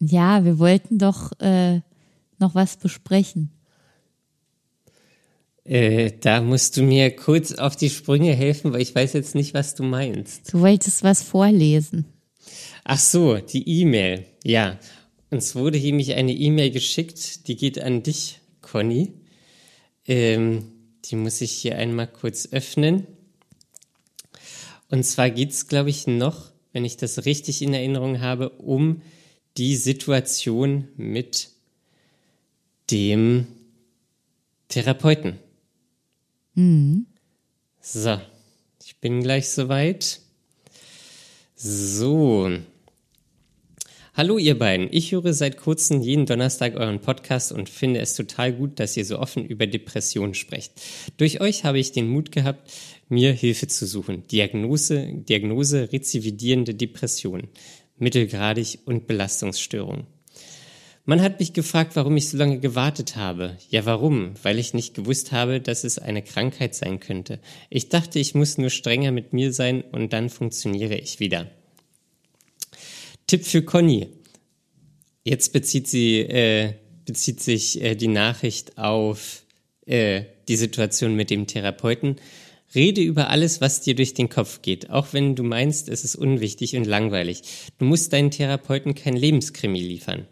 [0.02, 1.82] Ja, wir wollten doch äh,
[2.40, 3.52] noch was besprechen.
[5.64, 9.54] Äh, da musst du mir kurz auf die Sprünge helfen, weil ich weiß jetzt nicht,
[9.54, 10.52] was du meinst.
[10.52, 12.06] Du wolltest was vorlesen.
[12.84, 14.26] Ach so, die E-Mail.
[14.44, 14.80] Ja.
[15.30, 19.14] Uns wurde hier nämlich eine E-Mail geschickt, die geht an dich, Conny.
[20.08, 20.64] Ähm,
[21.06, 23.06] die muss ich hier einmal kurz öffnen.
[24.90, 29.04] Und zwar geht es, glaube ich, noch, wenn ich das richtig in Erinnerung habe, um
[29.58, 31.50] die Situation mit
[32.90, 33.48] dem
[34.68, 35.40] Therapeuten.
[36.56, 37.06] Mhm.
[37.82, 38.20] So,
[38.84, 40.20] ich bin gleich soweit.
[41.56, 42.50] So.
[44.14, 48.52] Hallo ihr beiden, ich höre seit kurzem jeden Donnerstag euren Podcast und finde es total
[48.52, 50.74] gut, dass ihr so offen über Depressionen sprecht.
[51.16, 52.70] Durch euch habe ich den Mut gehabt,
[53.08, 54.28] mir Hilfe zu suchen.
[54.28, 57.48] Diagnose, Diagnose rezividierende Depression
[58.02, 60.08] mittelgradig und Belastungsstörung.
[61.06, 63.58] Man hat mich gefragt, warum ich so lange gewartet habe.
[63.70, 64.34] Ja, warum?
[64.44, 67.40] Weil ich nicht gewusst habe, dass es eine Krankheit sein könnte.
[67.70, 71.50] Ich dachte, ich muss nur strenger mit mir sein und dann funktioniere ich wieder.
[73.26, 74.10] Tipp für Conny.
[75.24, 76.74] Jetzt bezieht sie, äh,
[77.06, 79.44] bezieht sich äh, die Nachricht auf
[79.86, 82.18] äh, die Situation mit dem Therapeuten.
[82.74, 86.16] Rede über alles, was dir durch den Kopf geht, auch wenn du meinst, es ist
[86.16, 87.42] unwichtig und langweilig.
[87.78, 90.28] Du musst deinen Therapeuten kein Lebenskrimi liefern.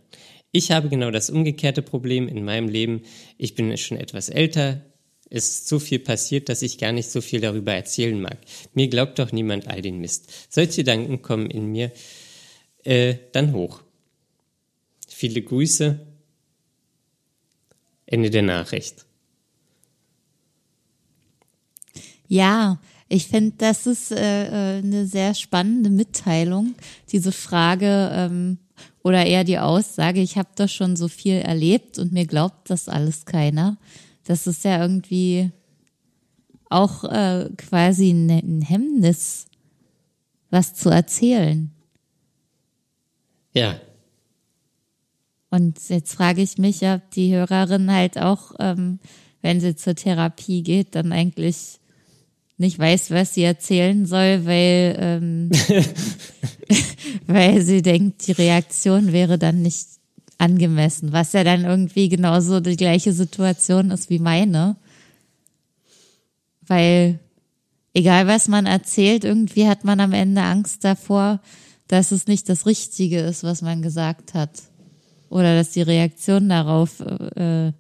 [0.52, 3.04] Ich habe genau das umgekehrte Problem in meinem Leben.
[3.38, 4.86] Ich bin schon etwas älter.
[5.30, 8.40] Es ist so viel passiert, dass ich gar nicht so viel darüber erzählen mag.
[8.74, 10.32] Mir glaubt doch niemand all den Mist.
[10.50, 11.92] Solche Gedanken kommen in mir
[12.84, 13.84] äh, dann hoch.
[15.08, 16.00] Viele Grüße.
[18.08, 19.06] Ende der Nachricht.
[22.30, 22.80] Ja,
[23.12, 26.76] Ich finde, das ist äh, äh, eine sehr spannende Mitteilung,
[27.12, 28.60] diese Frage ähm,
[29.04, 32.88] oder eher die Aussage, ich habe doch schon so viel erlebt und mir glaubt das
[32.88, 33.78] alles keiner.
[34.26, 35.50] Das ist ja irgendwie
[36.70, 39.48] auch äh, quasi ein, ein Hemmnis,
[40.52, 41.72] was zu erzählen.
[43.56, 43.80] Ja.
[45.50, 49.00] Und jetzt frage ich mich, ob die Hörerin halt auch, ähm,
[49.42, 51.79] wenn sie zur Therapie geht, dann eigentlich
[52.60, 55.50] nicht weiß, was sie erzählen soll, weil, ähm,
[57.28, 59.88] weil sie denkt, die Reaktion wäre dann nicht
[60.38, 64.76] angemessen, was ja dann irgendwie genauso die gleiche Situation ist wie meine.
[66.68, 67.20] Weil
[67.94, 71.40] egal was man erzählt, irgendwie hat man am Ende Angst davor,
[71.88, 74.52] dass es nicht das Richtige ist, was man gesagt hat.
[75.30, 77.72] Oder dass die Reaktion darauf äh,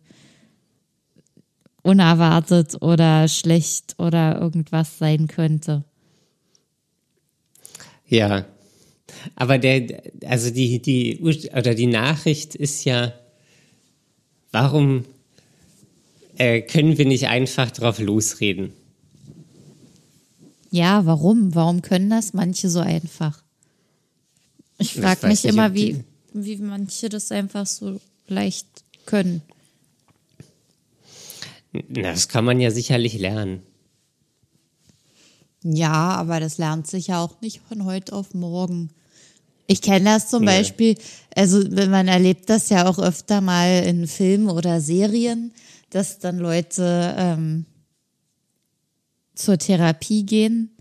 [1.81, 5.83] unerwartet oder schlecht oder irgendwas sein könnte.
[8.07, 8.45] Ja.
[9.35, 13.13] Aber der, also die, die, oder die Nachricht ist ja,
[14.51, 15.05] warum
[16.37, 18.71] äh, können wir nicht einfach drauf losreden?
[20.71, 21.55] Ja, warum?
[21.55, 23.41] Warum können das manche so einfach?
[24.77, 28.67] Ich frage mich nicht, immer, wie, wie manche das einfach so leicht
[29.05, 29.41] können.
[31.71, 33.61] Das kann man ja sicherlich lernen.
[35.63, 38.89] Ja, aber das lernt sich ja auch nicht von heute auf morgen.
[39.67, 40.47] Ich kenne das zum nee.
[40.47, 40.95] Beispiel,
[41.35, 45.51] also man erlebt das ja auch öfter mal in Filmen oder Serien,
[45.91, 47.65] dass dann Leute ähm,
[49.35, 50.71] zur Therapie gehen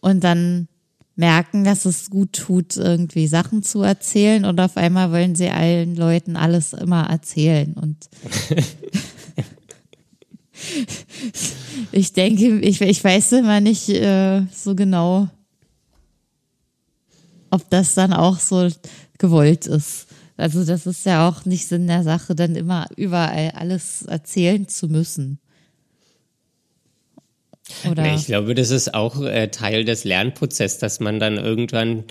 [0.00, 0.68] und dann
[1.16, 5.96] merken, dass es gut tut, irgendwie Sachen zu erzählen und auf einmal wollen sie allen
[5.96, 8.08] Leuten alles immer erzählen und
[11.92, 15.28] ich denke, ich, ich weiß immer nicht äh, so genau,
[17.50, 18.68] ob das dann auch so
[19.18, 20.06] gewollt ist.
[20.36, 24.86] Also das ist ja auch nicht Sinn der Sache, dann immer überall alles erzählen zu
[24.86, 25.40] müssen.
[27.90, 28.14] Oder?
[28.14, 32.04] Ich glaube, das ist auch äh, Teil des Lernprozesses, dass man dann irgendwann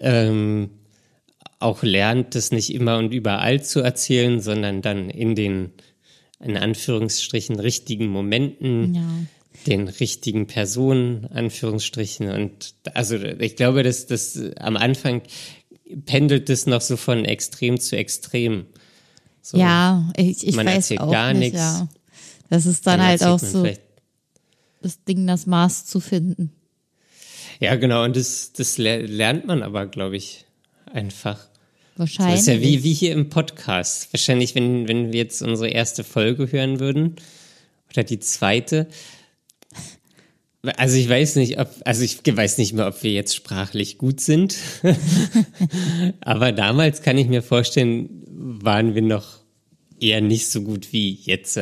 [0.00, 0.70] ähm,
[1.58, 5.72] auch lernt, das nicht immer und überall zu erzählen, sondern dann in den
[6.40, 9.08] in Anführungsstrichen richtigen Momenten, ja.
[9.66, 12.30] den richtigen Personen, Anführungsstrichen.
[12.30, 15.22] Und also ich glaube, dass das am Anfang
[16.06, 18.66] pendelt das noch so von extrem zu extrem.
[19.42, 21.58] So, ja, ich, ich man weiß erzählt auch gar nicht, nichts.
[21.58, 21.88] Ja.
[22.50, 23.66] Das ist dann, dann halt auch so
[24.80, 26.52] das Ding, das Maß zu finden.
[27.60, 28.04] Ja, genau.
[28.04, 30.44] Und das, das lernt man aber, glaube ich,
[30.86, 31.48] einfach.
[31.96, 32.40] Wahrscheinlich.
[32.40, 34.12] Das ist ja wie, wie hier im Podcast.
[34.12, 37.16] Wahrscheinlich, wenn, wenn wir jetzt unsere erste Folge hören würden
[37.90, 38.88] oder die zweite.
[40.76, 44.20] Also ich weiß nicht, ob, also ich weiß nicht mehr, ob wir jetzt sprachlich gut
[44.20, 44.56] sind.
[46.20, 49.40] Aber damals kann ich mir vorstellen, waren wir noch
[50.00, 51.60] eher nicht so gut wie jetzt.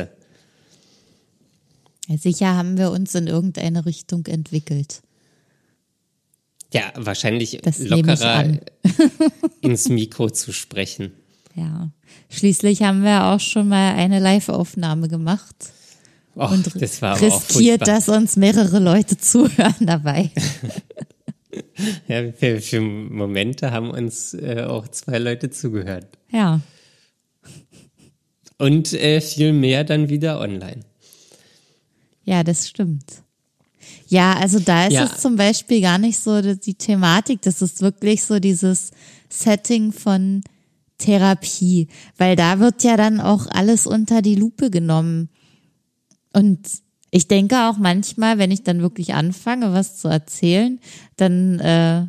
[2.17, 5.01] Sicher haben wir uns in irgendeine Richtung entwickelt.
[6.73, 8.45] Ja, wahrscheinlich das lockerer
[9.61, 11.11] ins Mikro zu sprechen.
[11.55, 11.91] Ja,
[12.29, 15.55] schließlich haben wir auch schon mal eine Live-Aufnahme gemacht.
[16.35, 20.31] Och, und das war riskiert, dass uns mehrere Leute zuhören dabei.
[22.07, 26.07] ja, für, für, Momente haben uns äh, auch zwei Leute zugehört.
[26.31, 26.59] Ja.
[28.57, 30.79] Und äh, viel mehr dann wieder online.
[32.23, 33.22] Ja, das stimmt.
[34.13, 35.05] Ja, also da ist ja.
[35.05, 38.91] es zum Beispiel gar nicht so die Thematik, das ist wirklich so dieses
[39.27, 40.43] Setting von
[40.99, 41.87] Therapie,
[42.19, 45.29] weil da wird ja dann auch alles unter die Lupe genommen.
[46.31, 46.59] Und
[47.09, 50.79] ich denke auch manchmal, wenn ich dann wirklich anfange, was zu erzählen,
[51.17, 52.05] dann äh,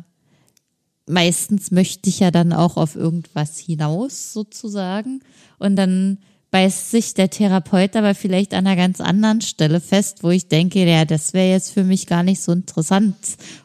[1.07, 5.21] meistens möchte ich ja dann auch auf irgendwas hinaus sozusagen.
[5.57, 6.19] Und dann
[6.55, 10.85] beißt sich der Therapeut aber vielleicht an einer ganz anderen Stelle fest, wo ich denke,
[10.85, 13.17] ja, das wäre jetzt für mich gar nicht so interessant.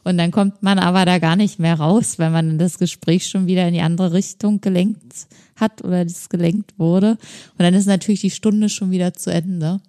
[0.02, 3.46] Und dann kommt man aber da gar nicht mehr raus, weil man das Gespräch schon
[3.46, 7.10] wieder in die andere Richtung gelenkt hat oder das gelenkt wurde.
[7.10, 9.80] Und dann ist natürlich die Stunde schon wieder zu Ende.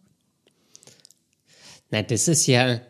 [1.90, 2.82] Na, das ist ja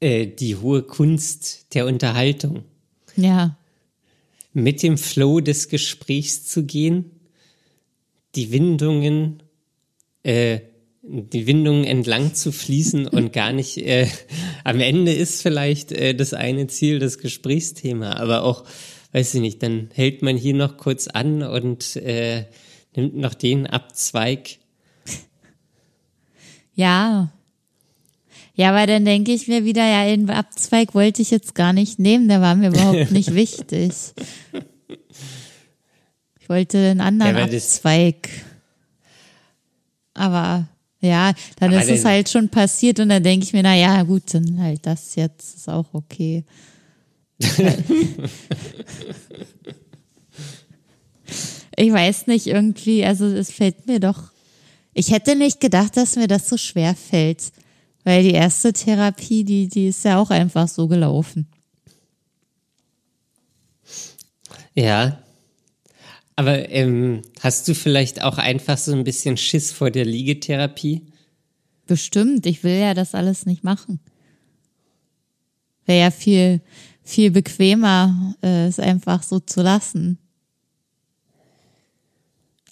[0.00, 2.62] äh, die hohe Kunst der Unterhaltung.
[3.16, 3.58] Ja.
[4.54, 7.10] Mit dem Flow des Gesprächs zu gehen
[8.34, 9.42] die Windungen,
[10.22, 10.60] äh,
[11.02, 14.08] die Windungen entlang zu fließen und gar nicht, äh,
[14.64, 18.64] am Ende ist vielleicht äh, das eine Ziel das Gesprächsthema, aber auch,
[19.12, 22.46] weiß ich nicht, dann hält man hier noch kurz an und äh,
[22.96, 24.58] nimmt noch den Abzweig.
[26.74, 27.32] Ja.
[28.56, 31.98] Ja, aber dann denke ich mir wieder, ja, den Abzweig wollte ich jetzt gar nicht
[31.98, 33.92] nehmen, der war mir überhaupt nicht wichtig.
[36.54, 38.28] Wollte einen anderen ja, Abzweig.
[40.14, 40.68] Aber
[41.00, 44.04] ja, dann aber ist es halt schon passiert und dann denke ich mir, na ja,
[44.04, 46.44] gut, dann halt das jetzt ist auch okay.
[51.76, 54.30] ich weiß nicht, irgendwie, also es fällt mir doch.
[54.92, 57.50] Ich hätte nicht gedacht, dass mir das so schwer fällt.
[58.04, 61.48] Weil die erste Therapie, die, die ist ja auch einfach so gelaufen.
[64.74, 65.18] Ja.
[66.36, 71.02] Aber ähm, hast du vielleicht auch einfach so ein bisschen Schiss vor der Liegetherapie?
[71.86, 72.46] Bestimmt.
[72.46, 74.00] Ich will ja das alles nicht machen.
[75.86, 76.60] Wäre ja viel,
[77.02, 80.18] viel bequemer, äh, es einfach so zu lassen.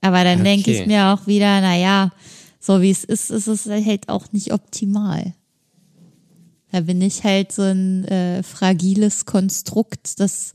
[0.01, 0.45] Aber dann okay.
[0.45, 2.11] denke ich mir auch wieder, na ja,
[2.59, 5.35] so wie es ist, ist es halt auch nicht optimal.
[6.73, 10.55] Da bin ich halt so ein äh, fragiles Konstrukt, das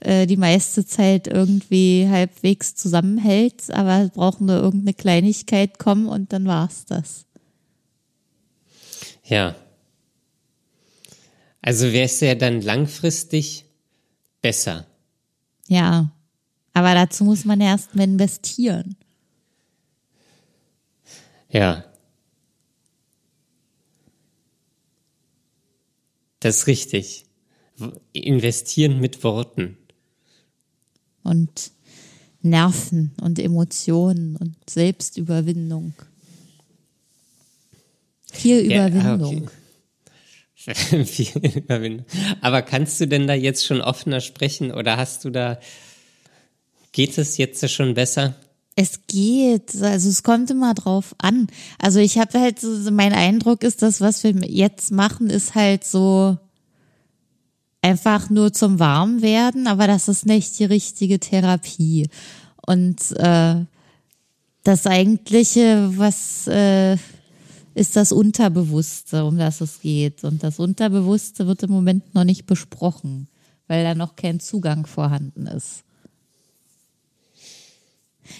[0.00, 6.46] äh, die meiste Zeit irgendwie halbwegs zusammenhält, aber braucht nur irgendeine Kleinigkeit kommen und dann
[6.46, 7.26] war's das.
[9.24, 9.54] Ja.
[11.62, 13.66] Also wäre es ja dann langfristig
[14.40, 14.86] besser.
[15.68, 16.10] Ja.
[16.72, 18.96] Aber dazu muss man erst mal investieren.
[21.48, 21.84] Ja.
[26.40, 27.26] Das ist richtig.
[28.12, 29.76] Investieren mit Worten.
[31.22, 31.72] Und
[32.42, 35.94] Nerven und Emotionen und Selbstüberwindung.
[38.32, 39.50] Viel Überwindung.
[40.56, 41.04] Ja, okay.
[41.04, 42.06] Viel Überwindung.
[42.40, 45.58] Aber kannst du denn da jetzt schon offener sprechen oder hast du da,
[46.92, 48.36] geht es jetzt schon besser?
[48.76, 51.48] Es geht, also es kommt immer drauf an.
[51.78, 55.84] Also ich habe halt so, mein Eindruck ist, dass was wir jetzt machen, ist halt
[55.84, 56.38] so
[57.82, 62.08] einfach nur zum Warmwerden, aber das ist nicht die richtige Therapie.
[62.66, 63.64] Und äh,
[64.62, 66.96] das eigentliche, was äh,
[67.74, 70.24] ist das Unterbewusste, um das es geht.
[70.24, 73.28] Und das Unterbewusste wird im Moment noch nicht besprochen,
[73.68, 75.84] weil da noch kein Zugang vorhanden ist.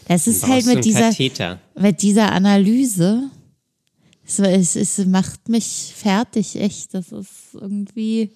[0.06, 1.10] Das ist halt mit dieser,
[1.76, 3.30] mit dieser Analyse.
[4.24, 6.94] Es, es, es macht mich fertig, echt.
[6.94, 8.30] Das ist irgendwie.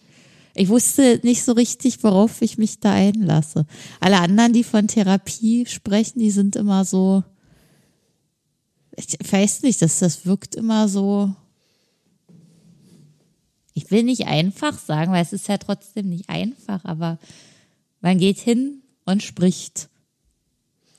[0.55, 3.67] Ich wusste nicht so richtig, worauf ich mich da einlasse.
[3.99, 7.25] Alle anderen, die von Therapie sprechen, die sind immer so.
[8.97, 11.35] Ich weiß nicht, dass das wirkt immer so.
[13.73, 17.19] Ich will nicht einfach sagen, weil es ist ja trotzdem nicht einfach, aber
[18.01, 19.89] man geht hin und spricht.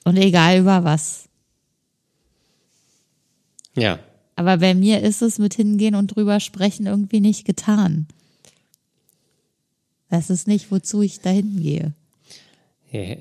[0.04, 1.30] Und egal über was.
[3.76, 4.00] Ja.
[4.36, 8.08] Aber bei mir ist es mit hingehen und drüber sprechen irgendwie nicht getan.
[10.16, 11.94] Das ist nicht, wozu ich dahin gehe.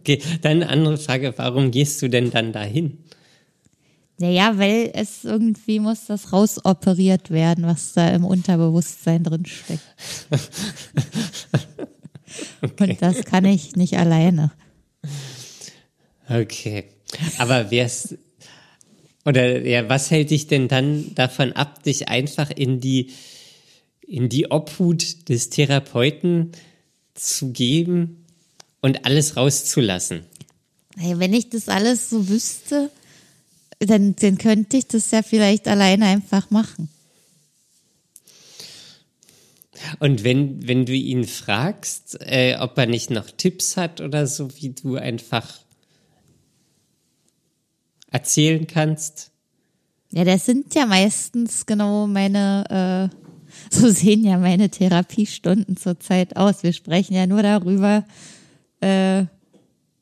[0.00, 2.98] Okay, dann eine andere Frage, warum gehst du denn dann dahin?
[4.18, 9.80] Naja, weil es irgendwie muss das rausoperiert werden, was da im Unterbewusstsein drin steckt.
[12.60, 12.90] okay.
[12.90, 14.52] Und das kann ich nicht alleine.
[16.28, 16.84] Okay.
[17.38, 18.18] Aber wär's,
[19.24, 23.10] oder ja, was hält dich denn dann davon ab, dich einfach in die,
[24.10, 26.50] in die Obhut des Therapeuten
[27.14, 28.26] zu geben
[28.80, 30.24] und alles rauszulassen?
[30.96, 32.90] Hey, wenn ich das alles so wüsste,
[33.78, 36.88] dann, dann könnte ich das ja vielleicht alleine einfach machen.
[40.00, 44.50] Und wenn, wenn du ihn fragst, äh, ob er nicht noch Tipps hat oder so,
[44.56, 45.60] wie du einfach
[48.10, 49.30] erzählen kannst?
[50.10, 53.29] Ja, das sind ja meistens genau meine, äh,
[53.70, 56.62] so sehen ja meine Therapiestunden zurzeit aus.
[56.62, 58.04] Wir sprechen ja nur darüber,
[58.80, 59.24] äh,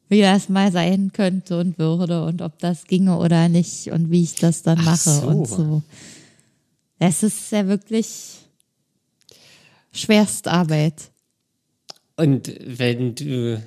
[0.08, 4.22] wie das mal sein könnte und würde und ob das ginge oder nicht und wie
[4.22, 5.26] ich das dann mache so.
[5.26, 5.82] und so.
[6.98, 8.38] Es ist ja wirklich
[9.92, 11.10] Schwerstarbeit.
[12.16, 13.62] Und wenn du,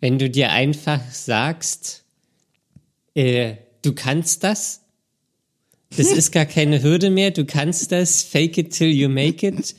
[0.00, 2.04] wenn du dir einfach sagst,
[3.14, 4.82] äh, du kannst das.
[5.90, 7.30] Das ist gar keine Hürde mehr.
[7.30, 8.22] Du kannst das.
[8.22, 9.74] Fake it till you make it.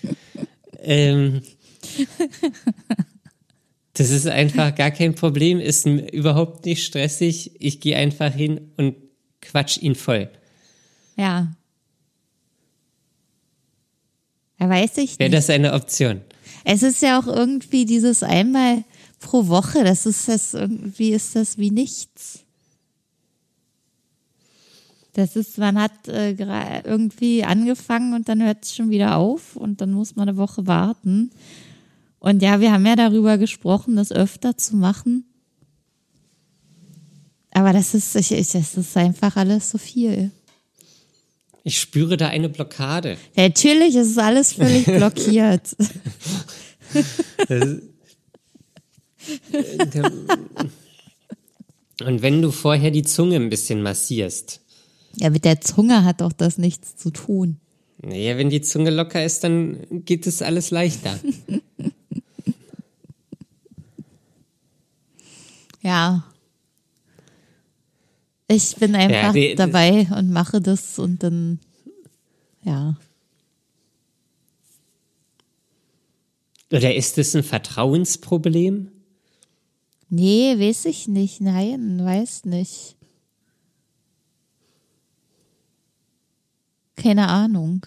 [0.82, 1.42] Ähm,
[3.94, 7.52] das ist einfach gar kein Problem, ist überhaupt nicht stressig.
[7.60, 8.96] Ich gehe einfach hin und
[9.42, 10.30] quatsch ihn voll.
[11.16, 11.56] Ja.
[14.60, 16.22] Ja, weiß ich Wäre das eine Option?
[16.64, 18.84] Es ist ja auch irgendwie dieses einmal
[19.20, 22.47] pro Woche, das ist das irgendwie ist das wie nichts.
[25.18, 26.34] Das ist, man hat äh,
[26.86, 30.68] irgendwie angefangen und dann hört es schon wieder auf und dann muss man eine Woche
[30.68, 31.32] warten.
[32.20, 35.26] Und ja, wir haben ja darüber gesprochen, das öfter zu machen.
[37.50, 40.30] Aber das ist, ich, ich, das ist einfach alles so viel.
[41.64, 43.18] Ich spüre da eine Blockade.
[43.36, 45.76] Natürlich ist es alles völlig blockiert.
[52.06, 54.62] Und wenn du vorher die Zunge ein bisschen massierst,
[55.20, 57.58] Ja, mit der Zunge hat doch das nichts zu tun.
[58.02, 61.20] naja, wenn die Zunge locker ist, dann geht es alles leichter.
[65.82, 66.26] Ja.
[68.50, 71.60] Ich bin einfach die- dabei und mache das und dann,
[72.64, 72.98] ja.
[76.72, 78.92] Oder ist es ein Vertrauensproblem?
[80.10, 81.40] Nee, weiß ich nicht.
[81.40, 82.97] Nein, weiß nicht.
[86.98, 87.86] Keine Ahnung.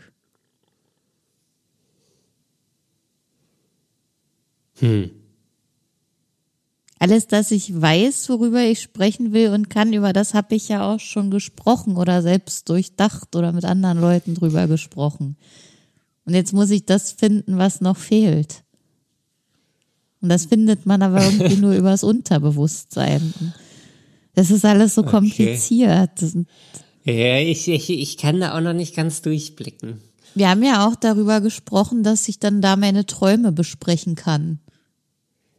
[4.78, 5.10] Hm.
[6.98, 10.90] Alles, das ich weiß, worüber ich sprechen will und kann, über das habe ich ja
[10.90, 15.36] auch schon gesprochen oder selbst durchdacht oder mit anderen Leuten drüber gesprochen.
[16.26, 18.62] Und jetzt muss ich das finden, was noch fehlt.
[20.20, 23.32] Und das findet man aber irgendwie nur übers Unterbewusstsein.
[24.34, 26.18] Das ist alles so kompliziert.
[26.18, 26.48] Sind-
[27.04, 30.00] Ja, ich, ich, ich kann da auch noch nicht ganz durchblicken.
[30.34, 34.60] Wir haben ja auch darüber gesprochen, dass ich dann da meine Träume besprechen kann.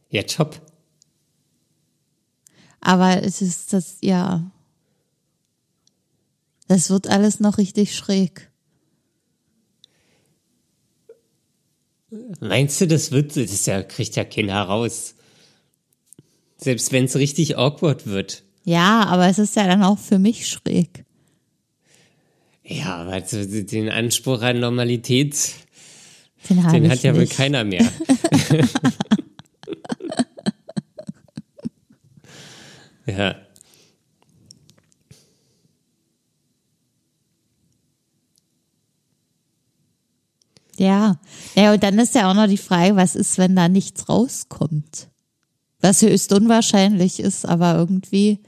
[0.08, 0.60] Ja, top.
[2.80, 4.50] Aber es ist das, ja.
[6.68, 8.50] Das wird alles noch richtig schräg.
[12.40, 15.14] Meinst du, das wird, das ja, kriegt ja keiner raus.
[16.56, 18.42] Selbst wenn es richtig awkward wird.
[18.64, 21.04] Ja, aber es ist ja dann auch für mich schräg.
[22.64, 25.36] Ja, aber den Anspruch an Normalität,
[26.48, 27.86] Den, den hat ja wohl keiner mehr.
[33.06, 33.34] ja.
[40.78, 41.20] Ja.
[41.54, 45.08] Ja, und dann ist ja auch noch die Frage, was ist, wenn da nichts rauskommt?
[45.80, 48.40] Was höchst unwahrscheinlich ist, aber irgendwie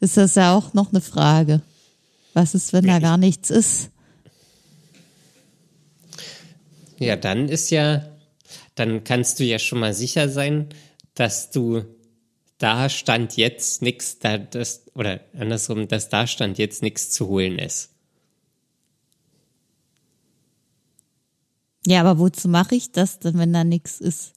[0.00, 1.62] ist das ja auch noch eine Frage.
[2.36, 3.88] Was ist, wenn da gar nichts ist?
[6.98, 8.14] Ja, dann ist ja,
[8.74, 10.68] dann kannst du ja schon mal sicher sein,
[11.14, 11.86] dass du
[12.58, 17.58] da stand jetzt nichts, da das, oder andersrum, dass da stand jetzt nichts zu holen
[17.58, 17.88] ist.
[21.86, 24.35] Ja, aber wozu mache ich das denn, wenn da nichts ist?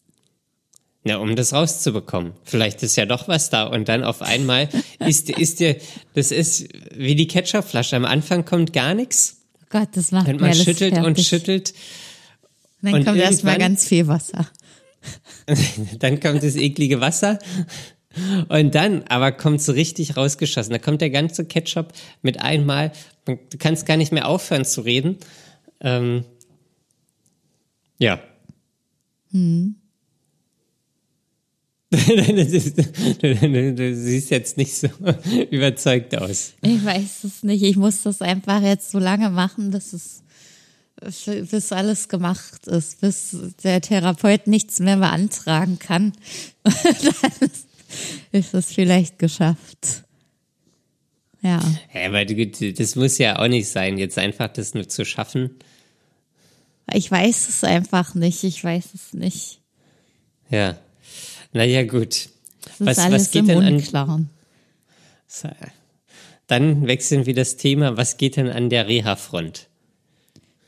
[1.09, 2.33] Ja, um das rauszubekommen.
[2.43, 5.75] Vielleicht ist ja doch was da und dann auf einmal ist, ist dir,
[6.13, 7.95] das ist wie die Ketchupflasche.
[7.95, 11.27] Am Anfang kommt gar nichts Oh Gott, das macht und man schüttelt und fertig.
[11.27, 11.73] schüttelt.
[12.83, 14.47] Dann und kommt erstmal ganz viel Wasser.
[15.97, 17.39] Dann kommt das eklige Wasser
[18.49, 20.73] und dann aber kommt so richtig rausgeschossen.
[20.73, 22.91] Da kommt der ganze Ketchup mit einmal.
[23.25, 25.17] Du kannst gar nicht mehr aufhören zu reden.
[25.81, 26.23] Ähm,
[27.97, 28.19] ja.
[29.31, 29.75] du,
[31.91, 34.87] du siehst jetzt nicht so
[35.51, 36.53] überzeugt aus.
[36.61, 37.63] Ich weiß es nicht.
[37.63, 40.23] Ich muss das einfach jetzt so lange machen, bis es
[41.49, 46.11] bis alles gemacht ist, bis der Therapeut nichts mehr beantragen kann.
[46.63, 47.49] Dann
[48.33, 50.03] ist es vielleicht geschafft.
[51.41, 51.61] Ja.
[51.93, 55.51] Ja, aber das muss ja auch nicht sein, jetzt einfach das nur zu schaffen.
[56.93, 58.43] Ich weiß es einfach nicht.
[58.43, 59.61] Ich weiß es nicht.
[60.49, 60.77] Ja.
[61.51, 62.15] Naja, gut.
[62.15, 62.31] Ist
[62.79, 64.29] Was, alles was geht denn an, Unklaren.
[66.47, 67.97] Dann wechseln wir das Thema.
[67.97, 69.67] Was geht denn an der Reha-Front?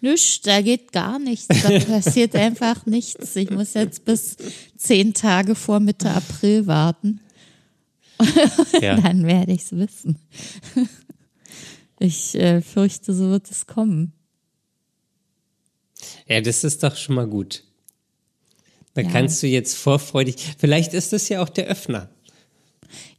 [0.02, 1.48] Nichts, da geht gar nichts.
[1.48, 3.36] Da passiert einfach nichts.
[3.36, 4.36] Ich muss jetzt bis
[4.78, 7.22] zehn Tage vor Mitte April warten.
[8.82, 8.96] Ja.
[9.02, 10.18] Dann werde ich es wissen.
[12.00, 14.14] Ich äh, fürchte, so wird es kommen.
[16.28, 17.64] ja, das ist doch schon mal gut.
[18.94, 19.12] Dann Ja.
[19.12, 22.10] kannst du jetzt vorfreudig, vielleicht ist das ja auch der Öffner.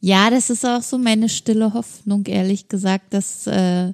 [0.01, 3.93] Ja, das ist auch so meine stille Hoffnung, ehrlich gesagt, dass, äh,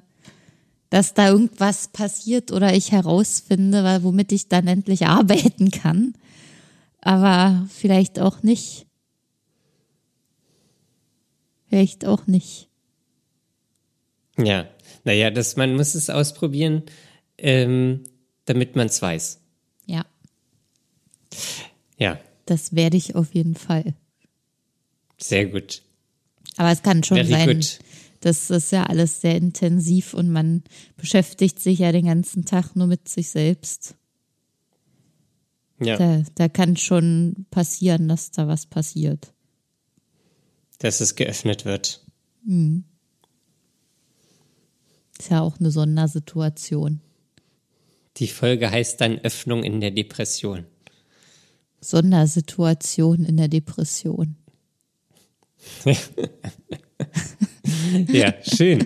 [0.89, 6.13] dass da irgendwas passiert oder ich herausfinde, weil, womit ich dann endlich arbeiten kann.
[7.01, 8.87] Aber vielleicht auch nicht.
[11.69, 12.67] Vielleicht auch nicht.
[14.37, 14.67] Ja.
[15.05, 16.83] Naja, das, man muss es ausprobieren,
[17.37, 18.03] ähm,
[18.45, 19.39] damit man es weiß.
[19.85, 20.05] Ja,
[21.99, 23.93] Ja, das werde ich auf jeden Fall.
[25.17, 25.83] sehr gut.
[26.55, 27.79] Aber es kann schon Very sein, good.
[28.21, 30.63] Das ist ja alles sehr intensiv und man
[30.97, 33.95] beschäftigt sich ja den ganzen Tag nur mit sich selbst.
[35.81, 39.31] Ja, Da, da kann schon passieren, dass da was passiert.
[40.79, 42.05] dass es geöffnet wird.
[45.17, 46.99] Ist ja auch eine Sondersituation.
[48.17, 50.65] Die Folge heißt dann Öffnung in der Depression.
[51.81, 54.35] Sondersituation in der Depression.
[58.07, 58.85] Ja, schön.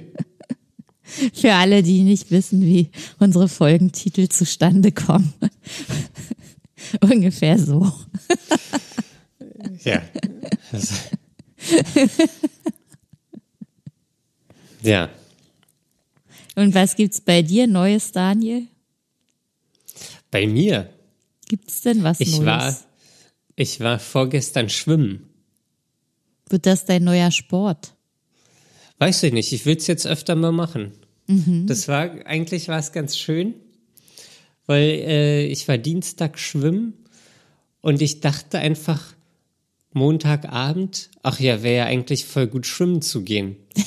[1.34, 2.90] Für alle, die nicht wissen, wie
[3.20, 5.34] unsere Folgentitel zustande kommen.
[7.02, 7.92] Ungefähr so.
[9.84, 10.02] Ja.
[14.84, 15.10] Ja.
[16.56, 18.68] Und was gibt's bei dir Neues, Daniel?
[20.30, 20.90] Bei mir.
[21.48, 22.46] Gibt's denn was Ich Neues?
[22.46, 22.78] war,
[23.56, 25.30] ich war vorgestern schwimmen.
[26.50, 27.94] Wird das dein neuer Sport?
[29.00, 30.94] Weiß ich nicht, ich will es jetzt öfter mal machen.
[31.26, 33.54] Das war, eigentlich war es ganz schön,
[34.66, 36.94] weil äh, ich war Dienstag schwimmen
[37.82, 39.14] und ich dachte einfach
[39.94, 43.56] Montagabend, ach ja, wäre ja eigentlich voll gut schwimmen zu gehen.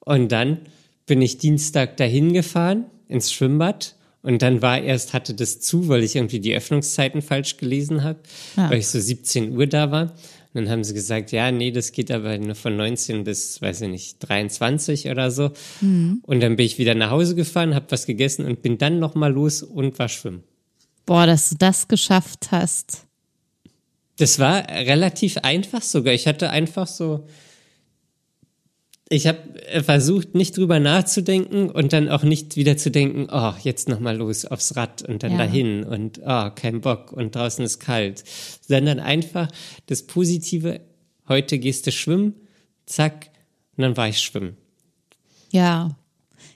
[0.00, 0.60] und dann
[1.04, 3.95] bin ich Dienstag dahin gefahren ins Schwimmbad
[4.26, 8.18] und dann war erst, hatte das zu, weil ich irgendwie die Öffnungszeiten falsch gelesen habe,
[8.56, 8.68] Ah.
[8.70, 10.02] weil ich so 17 Uhr da war.
[10.52, 13.82] Und dann haben sie gesagt, ja, nee, das geht aber nur von 19 bis, weiß
[13.82, 15.52] ich nicht, 23 oder so.
[15.80, 19.32] Und dann bin ich wieder nach Hause gefahren, habe was gegessen und bin dann nochmal
[19.32, 20.42] los und war schwimmen.
[21.04, 23.04] Boah, dass du das geschafft hast.
[24.16, 26.14] Das war relativ einfach sogar.
[26.14, 27.26] Ich hatte einfach so,
[29.08, 29.38] ich habe
[29.84, 34.44] versucht, nicht drüber nachzudenken und dann auch nicht wieder zu denken, oh, jetzt nochmal los
[34.44, 35.38] aufs Rad und dann Ja.
[35.38, 38.24] dahin und oh, kein Bock und draußen ist kalt.
[38.66, 39.48] Sondern einfach
[39.86, 40.80] das Positive,
[41.28, 42.34] heute gehst du schwimmen,
[42.86, 43.30] zack,
[43.76, 44.56] und dann war ich schwimmen.
[45.50, 45.96] Ja.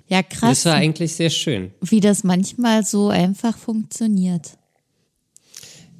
[0.09, 1.71] Ja, krass, Das war eigentlich sehr schön.
[1.83, 4.59] wie das manchmal so einfach funktioniert.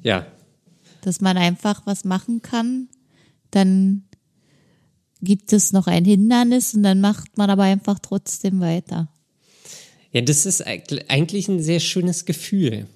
[0.03, 0.25] Ja,
[1.01, 2.89] Dass man einfach was machen kann,
[3.51, 4.03] dann
[5.21, 9.07] gibt es noch ein Hindernis und dann macht man aber einfach trotzdem weiter.
[10.11, 12.87] Ja, das ist eig- eigentlich ein sehr schönes Gefühl.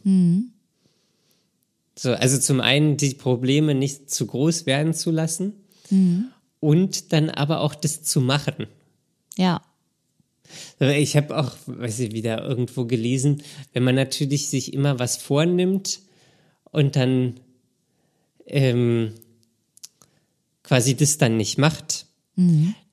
[1.98, 5.54] So, also zum einen die Probleme nicht zu groß werden zu lassen
[6.60, 8.68] und dann aber auch das zu machen.
[9.38, 9.62] Ja.
[10.80, 13.42] Ich habe auch, weiß ich, wieder irgendwo gelesen,
[13.74, 16.02] wenn man natürlich sich immer was vornimmt
[16.72, 17.40] und dann
[18.46, 19.14] ähm,
[20.64, 22.08] quasi das dann nicht macht,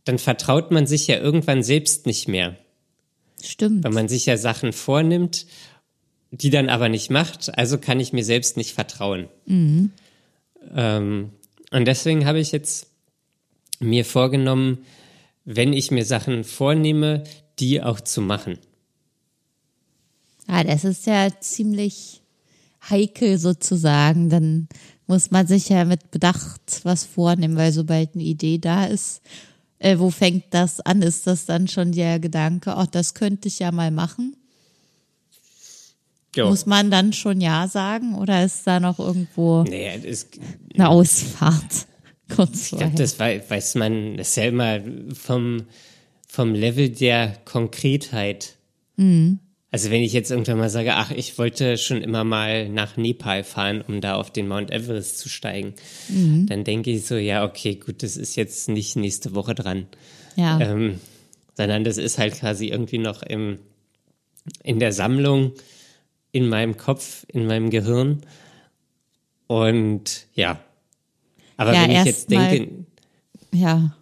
[0.04, 2.56] dann vertraut man sich ja irgendwann selbst nicht mehr.
[3.44, 3.82] Stimmt.
[3.84, 5.46] weil man sich ja Sachen vornimmt,
[6.30, 9.28] die dann aber nicht macht, also kann ich mir selbst nicht vertrauen.
[10.74, 11.30] Ähm,
[11.70, 12.86] und deswegen habe ich jetzt
[13.80, 14.78] mir vorgenommen,
[15.44, 17.24] wenn ich mir Sachen vornehme,
[17.58, 18.58] die auch zu machen.
[20.48, 22.22] Ja, das ist ja ziemlich
[22.88, 24.30] heikel sozusagen.
[24.30, 24.68] Dann
[25.12, 29.20] muss man sich ja mit Bedacht was vornehmen, weil sobald eine Idee da ist,
[29.78, 31.02] äh, wo fängt das an?
[31.02, 34.36] Ist das dann schon der Gedanke, oh, das könnte ich ja mal machen?
[36.34, 36.48] Jo.
[36.48, 40.28] Muss man dann schon Ja sagen oder ist da noch irgendwo Naja, das,
[40.74, 41.86] eine Ausfahrt?
[42.34, 44.80] Kurz ich glaube, das wei- weiß man, das ist ja immer
[45.12, 45.64] vom,
[46.26, 48.56] vom Level der Konkretheit.
[49.72, 53.42] Also wenn ich jetzt irgendwann mal sage, ach, ich wollte schon immer mal nach Nepal
[53.42, 55.74] fahren, um da auf den Mount Everest zu steigen,
[56.46, 59.86] dann denke ich so, ja, okay, gut, das ist jetzt nicht nächste Woche dran.
[60.36, 61.00] Ja, Ähm,
[61.56, 63.58] sondern das ist halt quasi irgendwie noch im,
[64.62, 65.52] in der Sammlung,
[66.32, 68.22] in meinem Kopf, in meinem Gehirn.
[69.46, 70.60] Und ja.
[71.56, 72.84] Aber Ja, wenn ich jetzt mal- denke,
[73.52, 73.94] ja,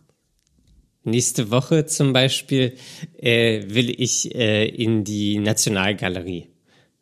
[1.05, 2.77] nächste Woche zum Beispiel
[3.19, 6.49] äh, will ich äh, in die Nationalgalerie.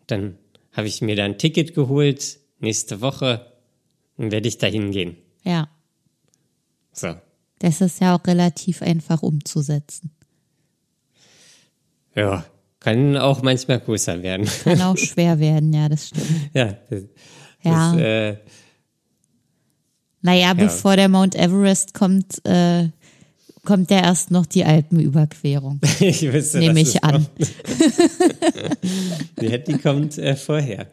[0.07, 0.38] Dann
[0.72, 2.38] habe ich mir da ein Ticket geholt.
[2.61, 3.53] Nächste Woche
[4.16, 5.16] werde ich da hingehen.
[5.44, 5.68] ja.
[6.92, 7.14] So.
[7.61, 10.11] Das ist ja auch relativ einfach umzusetzen.
[12.14, 12.44] Ja,
[12.80, 14.49] kann auch manchmal größer werden.
[14.64, 16.51] Kann auch schwer werden, ja, das stimmt.
[16.55, 16.76] ja.
[16.90, 17.03] Das,
[17.62, 17.92] Ja.
[17.92, 18.36] Das, äh,
[20.22, 22.88] Naja, bevor der Mount Everest kommt, äh,
[23.68, 27.26] kommt ja erst noch die Alpenüberquerung, ich wüsste, nehme ich an.
[29.40, 30.86] Ja, die kommt äh, vorher.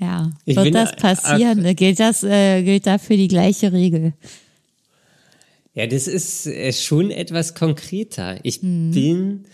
[0.00, 1.62] Ja, Ich wird das passieren?
[1.76, 4.14] Gilt das, äh, gilt dafür die gleiche Regel?
[5.74, 8.38] Ja, das ist äh, schon etwas konkreter.
[8.42, 8.90] Ich Mhm.
[8.92, 9.44] bin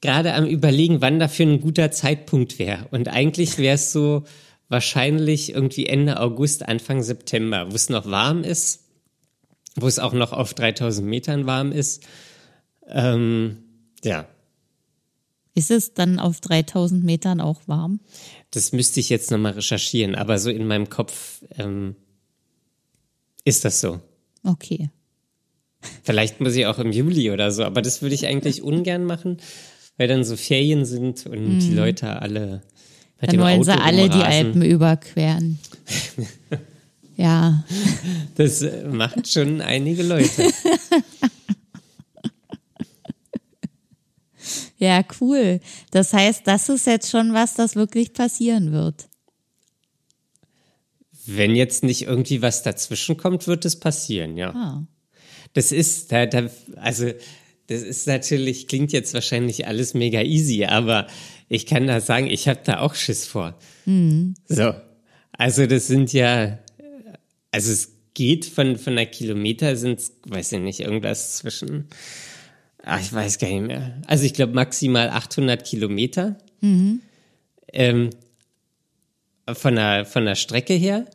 [0.00, 2.86] gerade am überlegen, wann dafür ein guter Zeitpunkt wäre.
[2.90, 4.24] Und eigentlich wäre es so
[4.70, 8.84] wahrscheinlich irgendwie Ende August, Anfang September, wo es noch warm ist,
[9.76, 12.02] wo es auch noch auf 3000 Metern warm ist.
[12.86, 13.58] Ähm,
[14.04, 14.26] ja,
[15.54, 18.00] Ist es dann auf 3000 Metern auch warm?
[18.50, 21.94] das müsste ich jetzt nochmal recherchieren, aber so in meinem Kopf ähm,
[23.44, 24.00] ist das so.
[24.42, 24.90] Okay.
[26.02, 29.36] Vielleicht muss ich auch im Juli oder so, aber das würde ich eigentlich ungern machen,
[29.96, 32.62] weil dann so Ferien sind und die Leute alle
[33.20, 34.46] mit Dann dem wollen Auto sie alle die rumrasen.
[34.46, 35.58] Alpen überqueren.
[37.20, 37.64] ja,
[38.34, 40.50] Das äh, macht schon einige Leute.
[44.78, 45.60] ja, cool.
[45.90, 49.10] Das heißt, das ist jetzt schon was, das wirklich passieren wird.
[51.26, 54.54] Wenn jetzt nicht irgendwie was dazwischen kommt, wird es passieren, ja.
[54.54, 54.86] Ah.
[55.52, 57.10] Das ist, da, da, also,
[57.66, 61.06] das ist natürlich, klingt jetzt wahrscheinlich alles mega easy, aber
[61.50, 63.58] ich kann da sagen, ich habe da auch Schiss vor.
[64.48, 64.72] So.
[65.32, 66.58] Also, das sind ja,
[67.52, 71.88] also es geht von, von einer Kilometer sind weiß ich nicht, irgendwas zwischen,
[72.82, 74.00] ah, ich weiß gar nicht mehr.
[74.06, 76.36] Also, ich glaube maximal 800 Kilometer.
[77.72, 78.10] Ähm,
[79.52, 81.06] von der, von der Strecke her.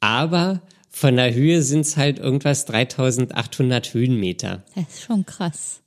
[0.00, 4.64] Aber von der Höhe sind es halt irgendwas 3800 Höhenmeter.
[4.74, 5.80] Das ist schon krass.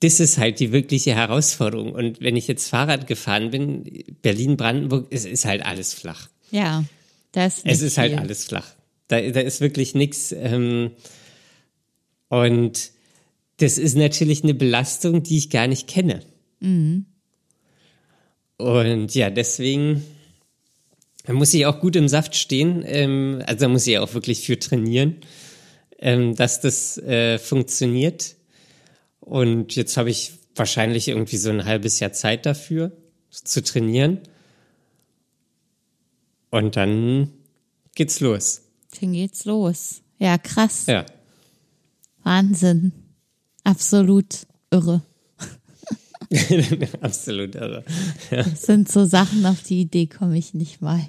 [0.00, 1.92] Das ist halt die wirkliche Herausforderung.
[1.92, 3.84] Und wenn ich jetzt Fahrrad gefahren bin,
[4.22, 6.28] Berlin-Brandenburg, es ist halt alles flach.
[6.50, 6.84] Ja,
[7.32, 8.20] das ist Es ist halt viel.
[8.20, 8.66] alles flach.
[9.08, 10.32] Da, da ist wirklich nichts.
[10.32, 10.92] Ähm,
[12.28, 12.90] und
[13.58, 16.20] das ist natürlich eine Belastung, die ich gar nicht kenne.
[16.60, 17.06] Mhm.
[18.56, 20.04] Und ja, deswegen
[21.28, 22.82] muss ich auch gut im Saft stehen.
[22.86, 25.16] Ähm, also da muss ich auch wirklich für trainieren,
[25.98, 28.36] ähm, dass das äh, funktioniert.
[29.20, 32.92] Und jetzt habe ich wahrscheinlich irgendwie so ein halbes Jahr Zeit dafür
[33.30, 34.20] zu trainieren.
[36.50, 37.30] Und dann
[37.94, 38.63] geht's los.
[39.00, 40.02] Dann geht's los.
[40.18, 40.86] Ja, krass.
[40.86, 41.04] Ja.
[42.22, 42.92] Wahnsinn.
[43.64, 45.02] Absolut irre.
[47.00, 47.84] Absolut irre.
[48.30, 51.08] Das sind so Sachen, auf die Idee komme ich nicht mal.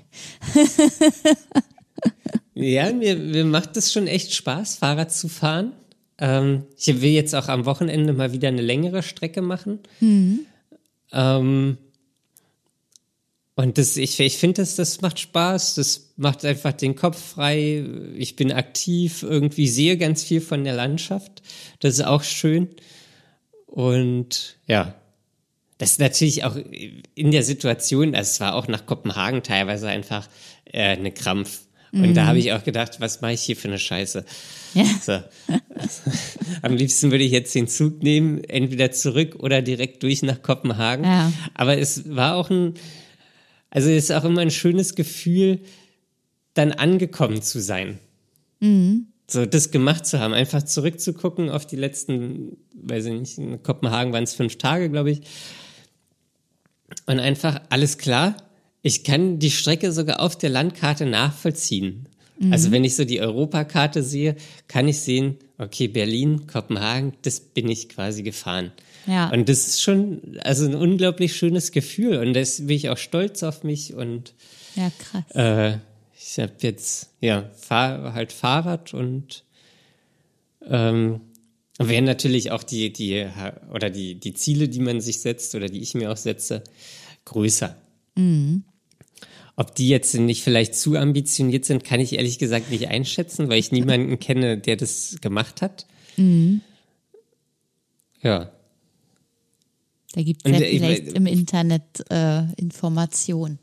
[2.53, 5.73] Ja, mir, mir macht es schon echt Spaß, Fahrrad zu fahren.
[6.17, 9.79] Ähm, ich will jetzt auch am Wochenende mal wieder eine längere Strecke machen.
[11.11, 11.77] Ähm,
[13.55, 15.75] und das, ich, ich finde, das, das macht Spaß.
[15.75, 17.85] Das macht einfach den Kopf frei.
[18.17, 21.41] Ich bin aktiv, irgendwie sehe ganz viel von der Landschaft.
[21.79, 22.67] Das ist auch schön.
[23.65, 24.95] Und ja,
[25.77, 26.55] das ist natürlich auch
[27.15, 30.27] in der Situation, also es war auch nach Kopenhagen teilweise einfach
[30.65, 31.61] äh, eine Krampf.
[31.91, 34.25] Und da habe ich auch gedacht, was mache ich hier für eine Scheiße?
[34.73, 34.83] Ja.
[35.01, 35.21] So.
[36.61, 41.05] Am liebsten würde ich jetzt den Zug nehmen, entweder zurück oder direkt durch nach Kopenhagen.
[41.05, 41.31] Ja.
[41.53, 42.73] Aber es war auch ein,
[43.75, 45.59] also es ist auch immer ein schönes Gefühl,
[46.53, 47.99] dann angekommen zu sein.
[49.27, 54.13] So, das gemacht zu haben, einfach zurückzugucken auf die letzten, weiß ich nicht, in Kopenhagen
[54.13, 55.21] waren es fünf Tage, glaube ich.
[57.05, 58.37] Und einfach, alles klar,
[58.81, 62.07] ich kann die Strecke sogar auf der Landkarte nachvollziehen.
[62.51, 64.37] Also wenn ich so die Europakarte sehe,
[64.69, 68.71] kann ich sehen, okay, Berlin, Kopenhagen, das bin ich quasi gefahren.
[69.07, 69.29] Ja.
[69.29, 72.17] Und das ist schon, also ein unglaublich schönes Gefühl.
[72.17, 74.33] Und das bin ich auch stolz auf mich und
[74.75, 75.23] Ja, krass.
[75.35, 75.77] äh,
[76.17, 79.43] ich habe jetzt ja fahr halt Fahrrad und
[80.67, 81.21] ähm,
[81.77, 83.27] wären natürlich auch die die
[83.71, 86.63] oder die die Ziele, die man sich setzt oder die ich mir auch setze,
[87.25, 87.75] größer.
[89.57, 93.59] Ob die jetzt nicht vielleicht zu ambitioniert sind, kann ich ehrlich gesagt nicht einschätzen, weil
[93.59, 95.85] ich niemanden kenne, der das gemacht hat.
[98.21, 98.51] Ja.
[100.15, 103.59] Da gibt es ja vielleicht ich- im Internet äh, Informationen.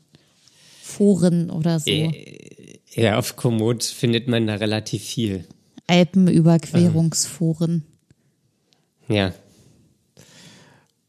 [0.83, 1.89] Foren oder so.
[1.89, 5.45] Äh, Ja, auf Komoot findet man da relativ viel.
[5.87, 7.83] Alpenüberquerungsforen.
[9.09, 9.33] Ja.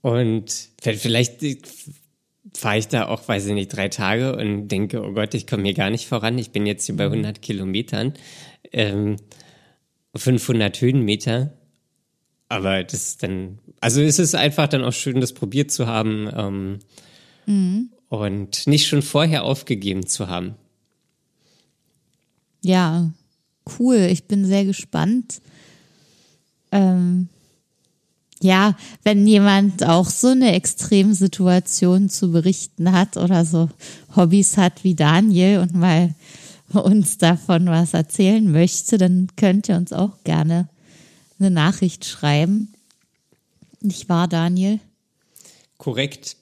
[0.00, 1.42] Und vielleicht
[2.54, 5.64] fahre ich da auch, weiß ich nicht, drei Tage und denke, oh Gott, ich komme
[5.64, 6.38] hier gar nicht voran.
[6.38, 8.14] Ich bin jetzt hier bei 100 Kilometern,
[8.72, 9.16] ähm,
[10.16, 11.52] 500 Höhenmeter.
[12.48, 16.30] Aber das ist dann, also es ist einfach dann auch schön, das probiert zu haben
[16.36, 16.78] ähm,
[18.08, 20.54] und nicht schon vorher aufgegeben zu haben.
[22.62, 23.10] Ja,
[23.78, 24.08] cool.
[24.10, 25.40] Ich bin sehr gespannt.
[26.72, 27.28] Ähm,
[28.40, 33.70] ja, wenn jemand auch so eine Extremsituation zu berichten hat oder so
[34.16, 36.14] Hobbys hat wie Daniel und mal
[36.72, 40.68] uns davon was erzählen möchte, dann könnt ihr uns auch gerne
[41.38, 42.72] eine Nachricht schreiben.
[43.80, 44.80] Nicht wahr, Daniel?
[45.78, 46.36] Korrekt.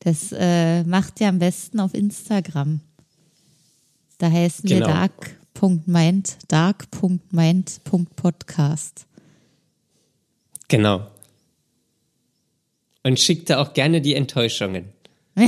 [0.00, 2.80] Das äh, macht ihr am besten auf Instagram.
[4.18, 4.86] Da heißen Genau.
[4.86, 9.06] wir dark.mind, dark.mind.podcast.
[10.68, 11.10] Genau.
[13.02, 14.86] Und schickte auch gerne die Enttäuschungen.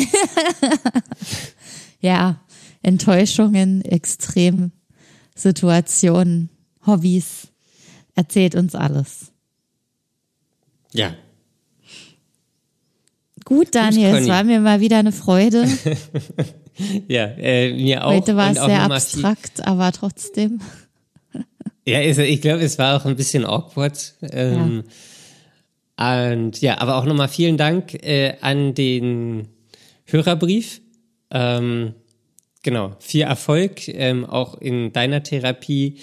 [2.01, 2.41] Ja,
[2.83, 6.49] Enttäuschungen, Extremsituationen,
[6.87, 7.49] Hobbys.
[8.19, 9.31] Erzählt uns alles.
[10.93, 11.15] Ja.
[13.45, 15.69] Gut, Daniel, es war mir mal wieder eine Freude.
[17.09, 18.13] Ja, äh, mir auch.
[18.13, 20.61] Heute war es sehr abstrakt, aber trotzdem.
[21.85, 24.15] Ja, ich glaube, es war auch ein bisschen awkward.
[24.23, 24.85] Ähm,
[25.97, 29.49] Und ja, aber auch nochmal vielen Dank äh, an den
[30.05, 30.81] Hörerbrief.
[31.33, 31.95] Ähm,
[32.63, 35.99] genau, viel Erfolg ähm, auch in deiner Therapie,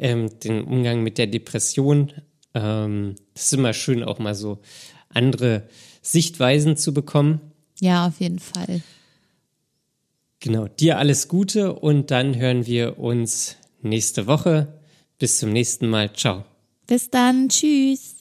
[0.00, 2.12] ähm, den Umgang mit der Depression.
[2.54, 4.58] Ähm, das ist immer schön, auch mal so
[5.08, 5.68] andere
[6.02, 7.40] Sichtweisen zu bekommen.
[7.80, 8.82] Ja, auf jeden Fall.
[10.40, 14.80] Genau, dir alles Gute und dann hören wir uns nächste Woche.
[15.18, 16.12] Bis zum nächsten Mal.
[16.14, 16.44] Ciao.
[16.86, 17.48] Bis dann.
[17.50, 18.19] Tschüss.